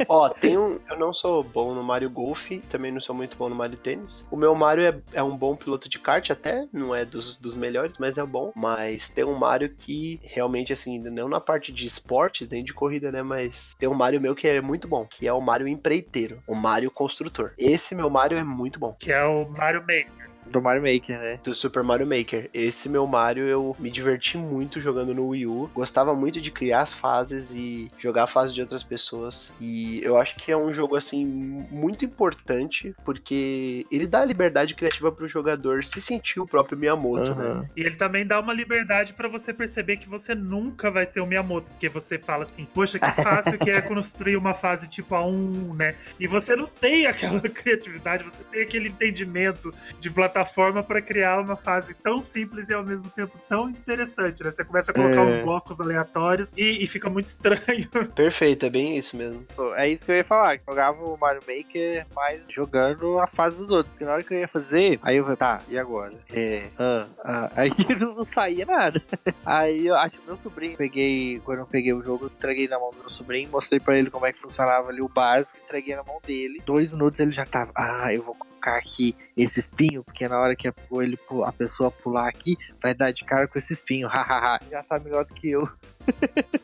[0.08, 0.80] Ó, tem um.
[0.90, 4.28] Eu não sou bom no Mario Golf, também não sou muito bom no Mario Tênis.
[4.32, 7.56] O meu Mario é, é um bom piloto de kart, até, não é dos, dos
[7.56, 8.52] melhores, mas é bom.
[8.56, 13.12] Mas tem um Mario que realmente, assim, não na parte de esportes, nem de corrida,
[13.12, 13.22] né?
[13.22, 16.56] Mas tem um Mario meu que é muito bom, que é o Mario empreiteiro, o
[16.56, 17.54] Mario construtor.
[17.58, 18.96] Esse meu Mario é muito bom.
[19.00, 20.25] que é o Mario Maker.
[20.46, 21.40] Do Mario Maker, né?
[21.44, 22.50] do Super Mario Maker.
[22.54, 25.70] Esse meu Mario eu me diverti muito jogando no Wii U.
[25.74, 29.52] Gostava muito de criar as fases e jogar a fase de outras pessoas.
[29.60, 34.76] E eu acho que é um jogo assim muito importante porque ele dá a liberdade
[34.76, 37.46] criativa pro jogador se sentir o próprio Miyamoto, né?
[37.46, 37.70] Aham.
[37.76, 41.28] E ele também dá uma liberdade pra você perceber que você nunca vai ser o
[41.28, 45.76] Miyamoto, porque você fala assim, poxa, que fácil que é construir uma fase tipo A1,
[45.76, 45.96] né?
[46.20, 51.40] E você não tem aquela criatividade, você tem aquele entendimento de plataforma plataforma para criar
[51.40, 54.52] uma fase tão simples e ao mesmo tempo tão interessante, né?
[54.52, 55.24] Você começa a colocar é.
[55.24, 57.88] uns blocos aleatórios e, e, fica muito estranho.
[58.14, 59.46] Perfeito, é bem isso mesmo.
[59.78, 63.60] É isso que eu ia falar, que jogava o Mario Maker mais jogando as fases
[63.60, 63.94] dos outros.
[63.94, 66.14] Porque na hora que eu ia fazer, aí eu falei, tá, e agora?
[66.34, 67.52] É, ah, ah.
[67.56, 67.70] Aí
[68.00, 69.02] não saía nada.
[69.46, 72.78] Aí eu acho que meu sobrinho, peguei, quando eu peguei o jogo, eu entreguei na
[72.78, 75.96] mão do meu sobrinho, mostrei pra ele como é que funcionava ali o básico, entreguei
[75.96, 76.62] na mão dele.
[76.66, 80.56] Dois minutos ele já tava, ah, eu vou colocar aqui esse espinho, porque na hora
[80.56, 84.60] que ele, a pessoa pular aqui, vai dar de cara com esse espinho, hahaha.
[84.70, 85.70] já tá melhor do que eu.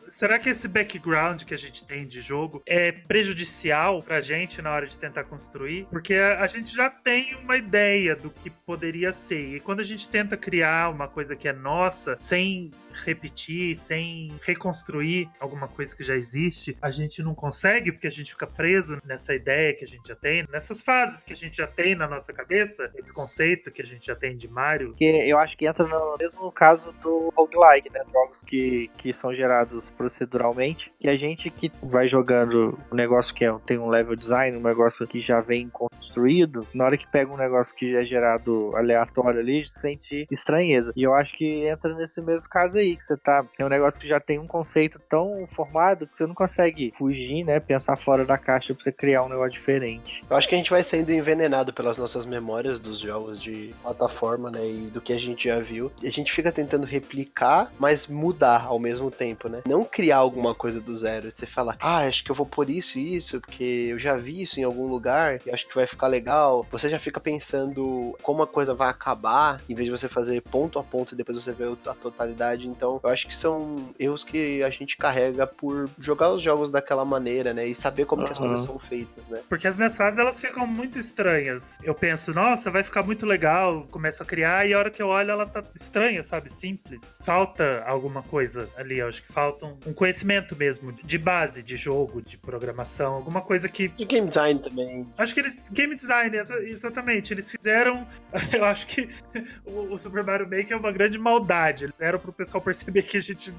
[0.08, 4.70] Será que esse background que a gente tem de jogo é prejudicial pra gente na
[4.70, 5.86] hora de tentar construir?
[5.90, 9.56] Porque a, gente já tem uma ideia do que poderia ser.
[9.56, 12.70] E quando a gente tenta criar uma coisa que é nossa, sem
[13.04, 18.32] repetir, sem reconstruir alguma coisa que já existe, a gente não consegue porque a gente
[18.32, 21.66] fica preso nessa ideia que a gente já tem, nessas fases que a gente já
[21.66, 24.94] tem na nossa cabeça, esse conceito que a gente já tem de Mario.
[24.94, 28.02] Que eu acho que entra no mesmo caso do roguelike, né?
[28.12, 33.44] Jogos que, que são gerados proceduralmente, que a gente que vai jogando um negócio que
[33.44, 37.32] é, tem um level design, um negócio que já vem construído, na hora que pega
[37.32, 40.92] um negócio que é gerado aleatório ali, sente estranheza.
[40.96, 43.44] E eu acho que entra nesse mesmo caso aí, que você tá.
[43.58, 47.44] É um negócio que já tem um conceito tão formado que você não consegue fugir,
[47.44, 47.60] né?
[47.60, 50.22] Pensar fora da caixa pra você criar um negócio diferente.
[50.28, 54.50] Eu acho que a gente vai sendo envenenado pelas nossas memórias dos jogos de plataforma,
[54.50, 54.64] né?
[54.66, 55.90] E do que a gente já viu.
[56.02, 59.62] E a gente fica tentando replicar, mas mudar ao mesmo tempo, né?
[59.66, 61.32] Não criar alguma coisa do zero.
[61.34, 64.42] Você fala, ah, acho que eu vou por isso e isso, porque eu já vi
[64.42, 66.66] isso em algum lugar e acho que vai ficar legal.
[66.70, 70.78] Você já fica pensando como a coisa vai acabar, em vez de você fazer ponto
[70.78, 72.68] a ponto e depois você ver a totalidade.
[72.76, 77.04] Então, eu acho que são erros que a gente carrega por jogar os jogos daquela
[77.04, 77.66] maneira, né?
[77.66, 78.26] E saber como uhum.
[78.26, 79.40] que as coisas são feitas, né?
[79.48, 81.78] Porque as minhas fases, elas ficam muito estranhas.
[81.82, 85.08] Eu penso, nossa, vai ficar muito legal, começo a criar, e a hora que eu
[85.08, 86.50] olho, ela tá estranha, sabe?
[86.50, 87.18] Simples.
[87.24, 92.22] Falta alguma coisa ali, eu acho que falta um, conhecimento mesmo, de base, de jogo,
[92.22, 93.88] de programação, alguma coisa que...
[93.88, 95.06] De game design também.
[95.18, 95.68] Acho que eles...
[95.70, 97.32] Game design, exatamente.
[97.32, 98.06] Eles fizeram...
[98.52, 99.08] Eu acho que
[99.64, 101.84] o, o Super Mario Maker é uma grande maldade.
[101.84, 103.54] Eles deram pro pessoal perceber que a gente,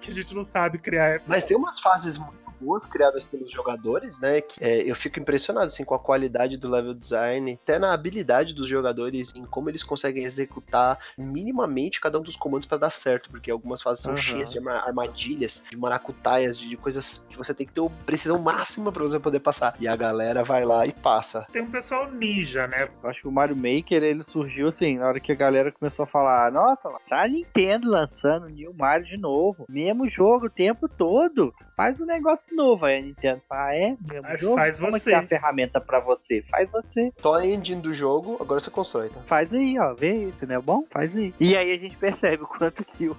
[0.00, 1.20] que a gente não sabe criar.
[1.26, 4.40] Mas tem umas fases muito boas criadas pelos jogadores, né?
[4.40, 8.54] Que, é, eu fico impressionado assim, com a qualidade do level design, até na habilidade
[8.54, 13.30] dos jogadores, em como eles conseguem executar minimamente cada um dos comandos para dar certo,
[13.30, 14.18] porque algumas fases são uhum.
[14.18, 18.90] cheias de armadilhas, de maracutaias, de, de, coisas que você tem que ter precisão máxima
[18.90, 19.74] para você poder passar.
[19.78, 21.46] E a galera vai lá e passa.
[21.52, 22.88] Tem um pessoal ninja, né?
[23.02, 26.04] Eu acho que o Mario Maker ele surgiu assim, na hora que a galera começou
[26.04, 30.88] a falar: Nossa, tá a Nintendo lançando New Mario de novo, mesmo jogo o tempo
[30.88, 32.86] todo, faz um negócio novo.
[32.86, 33.96] Aí a Nintendo fala, ah, é?
[34.12, 34.54] Mesmo jogo?
[34.54, 35.10] Faz Como você.
[35.10, 36.42] É, é a ferramenta pra você?
[36.42, 37.12] Faz você.
[37.20, 39.20] Tô a engine do jogo, agora você constrói, tá?
[39.26, 39.94] Faz aí, ó.
[39.94, 40.84] Vê isso, não é bom?
[40.90, 41.34] Faz aí.
[41.40, 43.16] E aí a gente percebe o quanto que o,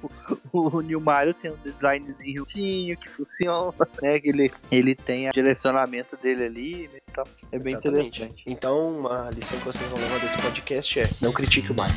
[0.52, 4.20] o New Mario tem um designzinho que funciona, né?
[4.20, 7.00] Que ele, ele tem o direcionamento dele ali, né?
[7.10, 8.08] Então, é bem Exatamente.
[8.08, 8.44] interessante.
[8.46, 11.96] Então, uma lição que vocês vão levar desse podcast é não critique o Mario.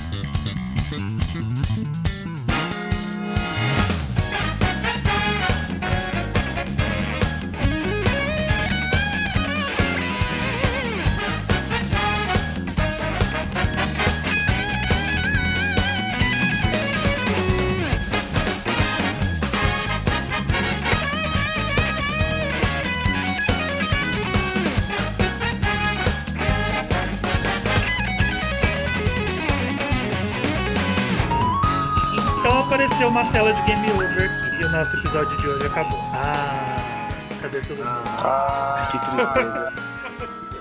[34.78, 35.98] Nosso episódio de hoje acabou.
[36.14, 37.08] Ah,
[37.42, 38.04] cadê todo mundo?
[38.06, 39.72] Ah, que tristeza.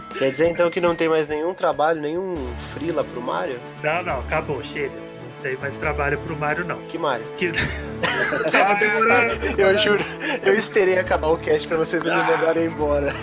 [0.18, 3.60] Quer dizer então que não tem mais nenhum trabalho, nenhum freela pro Mario?
[3.84, 4.96] Não, não, acabou, chega.
[4.96, 6.82] Não tem mais trabalho pro Mario, não.
[6.88, 7.28] Que Mario?
[7.38, 7.52] Que...
[9.56, 10.04] eu juro,
[10.44, 13.14] eu esperei acabar o cast pra vocês não me mandarem embora.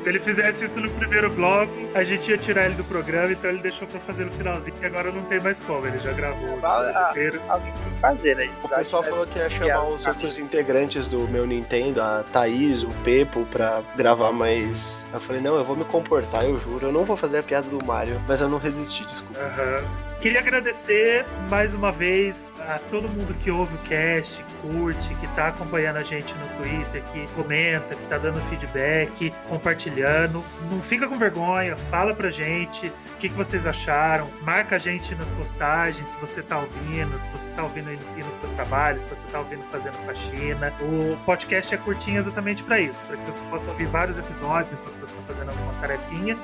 [0.00, 3.50] Se ele fizesse isso no primeiro bloco, a gente ia tirar ele do programa, então
[3.50, 6.58] ele deixou pra fazer no finalzinho, e agora não tem mais como, ele já gravou
[6.58, 7.40] o ah, inteiro.
[7.48, 8.50] Alguém tem que fazer, né?
[8.62, 12.88] O pessoal falou que ia chamar os outros integrantes do meu Nintendo, a Thaís, o
[13.04, 15.06] Pepo, pra gravar mais.
[15.12, 16.86] Eu falei, não, eu vou me comportar, eu juro.
[16.86, 19.38] Eu não vou fazer a piada do Mario, mas eu não resisti, desculpa.
[19.38, 19.84] Aham.
[19.84, 20.09] Uhum.
[20.20, 25.26] Queria agradecer mais uma vez a todo mundo que ouve o cast, que curte, que
[25.28, 30.44] tá acompanhando a gente no Twitter, que comenta, que tá dando feedback, compartilhando.
[30.70, 34.28] Não fica com vergonha, fala pra gente o que, que vocês acharam.
[34.42, 38.40] Marca a gente nas postagens se você tá ouvindo, se você tá ouvindo indo, indo
[38.40, 40.70] pro trabalho, se você tá ouvindo fazendo faxina.
[40.82, 45.00] O podcast é curtinho exatamente para isso, para que você possa ouvir vários episódios enquanto
[45.00, 46.36] você tá fazendo alguma tarefinha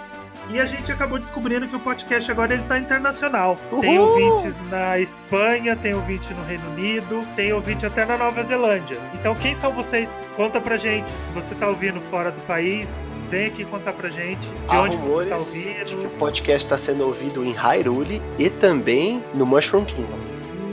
[0.49, 3.59] E a gente acabou descobrindo que o podcast agora ele tá internacional.
[3.71, 3.81] Uhul!
[3.81, 8.99] Tem ouvintes na Espanha, tem ouvinte no Reino Unido, tem ouvinte até na Nova Zelândia.
[9.15, 10.27] Então quem são vocês?
[10.37, 11.11] Conta pra gente.
[11.11, 14.97] Se você tá ouvindo fora do país, vem aqui contar pra gente de Há onde
[14.97, 16.07] você tá de que ouvindo.
[16.07, 20.19] o podcast está sendo ouvido em Hyrule e também no Mushroom Kingdom.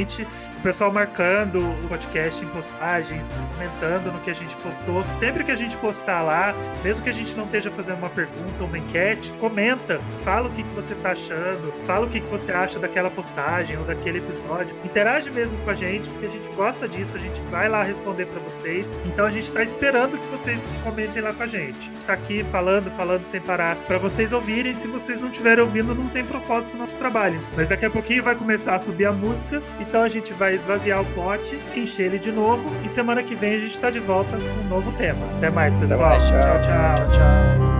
[0.56, 5.04] O pessoal marcando o podcast em postagens, comentando no que a gente postou.
[5.18, 8.64] Sempre que a gente postar lá, mesmo que a gente não esteja fazendo uma pergunta
[8.64, 12.52] uma enquete, comenta, fala o que, que você tá achando, fala o que, que você
[12.52, 14.74] acha daquela postagem ou daquele episódio.
[14.84, 18.26] Interage mesmo com a gente, porque a gente gosta disso, a gente vai lá responder
[18.26, 18.96] pra vocês.
[19.06, 21.78] Então a gente tá esperando que vocês comentem lá com a gente.
[21.78, 24.74] A gente tá aqui falando, falando sem parar pra vocês ouvirem.
[24.74, 27.40] Se vocês não estiverem ouvindo, não tem propósito no trabalho.
[27.56, 31.00] Mas daqui a pouquinho vai começar a subir a música, então a gente vai esvaziar
[31.00, 34.36] o pote, encher ele de novo e semana que vem a gente tá de volta
[34.36, 35.26] com um novo tema.
[35.36, 36.18] Até mais, pessoal.
[36.18, 36.40] mais, tchau.
[36.40, 36.60] tchau.
[36.60, 37.06] tchau.
[37.06, 37.79] Tchau, tchau.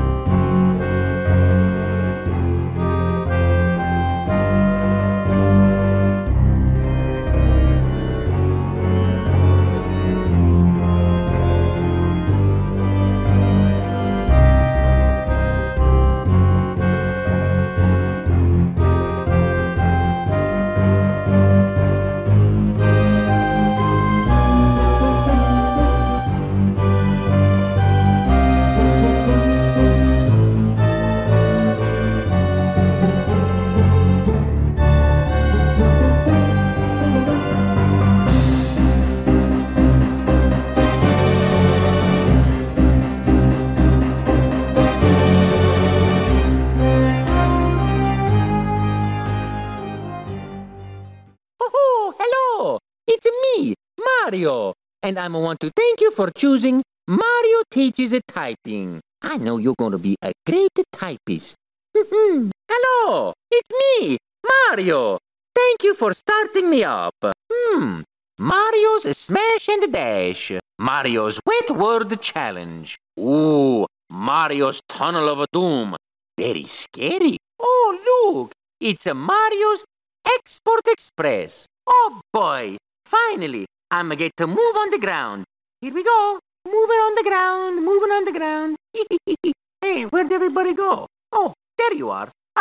[55.11, 59.00] And I want to thank you for choosing Mario Teaches Typing.
[59.22, 61.56] I know you're going to be a great typist.
[61.96, 63.32] hello!
[63.50, 65.18] It's me, Mario!
[65.52, 67.16] Thank you for starting me up.
[67.52, 68.02] Hmm.
[68.38, 70.52] Mario's Smash and Dash.
[70.78, 72.96] Mario's Wet Word Challenge.
[73.18, 75.96] Ooh, Mario's Tunnel of Doom.
[76.38, 77.36] Very scary.
[77.58, 78.52] Oh, look!
[78.80, 79.84] It's a Mario's
[80.24, 81.66] Export Express.
[81.88, 82.76] Oh boy!
[83.06, 85.45] Finally, I'ma get to move on the ground.
[85.80, 86.38] Here we go.
[86.64, 88.76] Moving on the ground, moving on the ground.
[89.80, 91.07] hey, where'd everybody go?
[91.32, 92.30] Oh, there you are.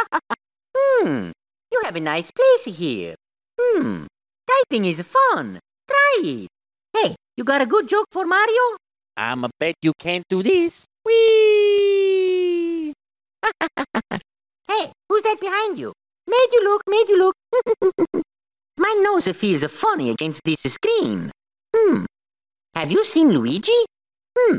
[0.75, 1.31] hmm,
[1.71, 3.15] you have a nice place here.
[3.59, 4.05] Hmm,
[4.47, 5.59] typing is fun.
[5.87, 6.47] Try it.
[6.93, 8.77] Hey, you got a good joke for Mario?
[9.17, 10.73] I'ma bet you can't do this.
[11.05, 12.93] Whee!
[14.67, 15.93] hey, who's that behind you?
[16.25, 17.35] Made you look, made you look.
[18.79, 21.31] My nose feels funny against this screen.
[21.75, 22.05] Hmm.
[22.75, 23.75] Have you seen Luigi?
[24.37, 24.57] Hmm.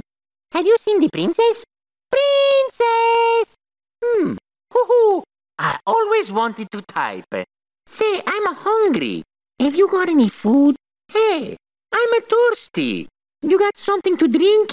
[0.53, 1.65] Have you seen the princess?
[2.13, 3.57] Princess!
[4.05, 4.37] Hmm.
[4.75, 5.23] Hoo-hoo.
[5.59, 7.25] I always wanted to type.
[7.33, 9.23] Say, I'm hungry.
[9.59, 10.77] Have you got any food?
[11.09, 11.57] Hey,
[11.91, 13.09] I'm a thirsty.
[13.41, 14.71] You got something to drink?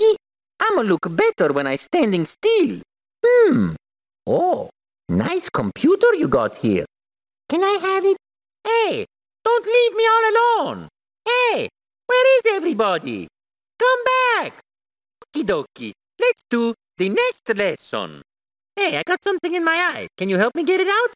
[0.59, 2.81] I'ma look better when I standing still.
[3.25, 3.75] Hmm.
[4.25, 4.69] Oh,
[5.07, 6.85] nice computer you got here.
[7.47, 8.17] Can I have it?
[8.65, 9.05] Hey,
[9.47, 10.89] don't leave me all alone.
[11.25, 11.69] Hey,
[12.07, 13.27] where is everybody?
[13.79, 14.53] Come back.
[15.23, 15.93] Okie dokie.
[16.19, 18.21] Let's do the next lesson.
[18.75, 20.07] Hey, I got something in my eye.
[20.17, 21.11] Can you help me get it out?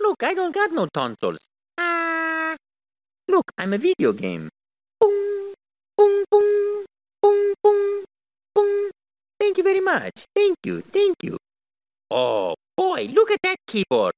[0.00, 1.38] Look, I don't got no tonsils.
[1.78, 2.56] Ah.
[3.28, 4.48] Look, I'm a video game.
[5.00, 5.54] Boom,
[5.96, 6.84] boom, boom,
[7.22, 8.04] boom, boom,
[8.54, 8.90] boom.
[9.38, 10.26] Thank you very much.
[10.34, 11.36] Thank you, thank you.
[12.10, 14.14] Oh, boy, look at that keyboard.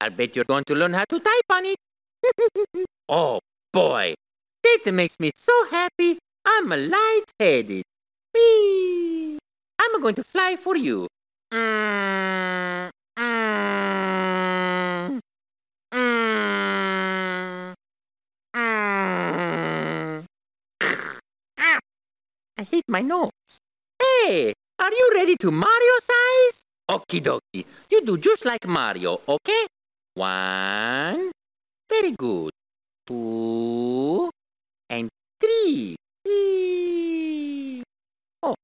[0.00, 1.76] I'll bet you're going to learn how to type on it.
[3.08, 3.40] Oh,
[3.72, 4.14] boy,
[4.62, 6.18] that makes me so happy.
[6.44, 7.84] I'm light-headed.
[8.34, 9.38] Whee!
[9.78, 11.06] I'm going to fly for you.
[11.52, 12.90] I
[22.70, 23.30] hate my nose.
[24.00, 26.60] Hey, are you ready to Mario size?
[26.90, 27.64] Okie dokie.
[27.90, 29.66] You do just like Mario, okay?
[30.14, 31.33] One.
[31.94, 32.50] Very good.
[33.06, 34.28] Two.
[34.90, 35.94] And three.
[38.42, 38.54] Oh,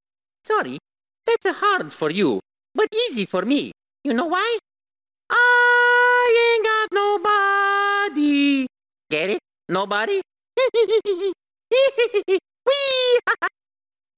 [0.45, 0.77] sorry.
[1.25, 2.41] That's hard for you,
[2.75, 3.71] but easy for me.
[4.03, 4.57] You know why?
[5.29, 8.67] I ain't got nobody.
[9.09, 9.39] Get it?
[9.69, 10.19] Nobody?
[12.67, 13.19] Whee!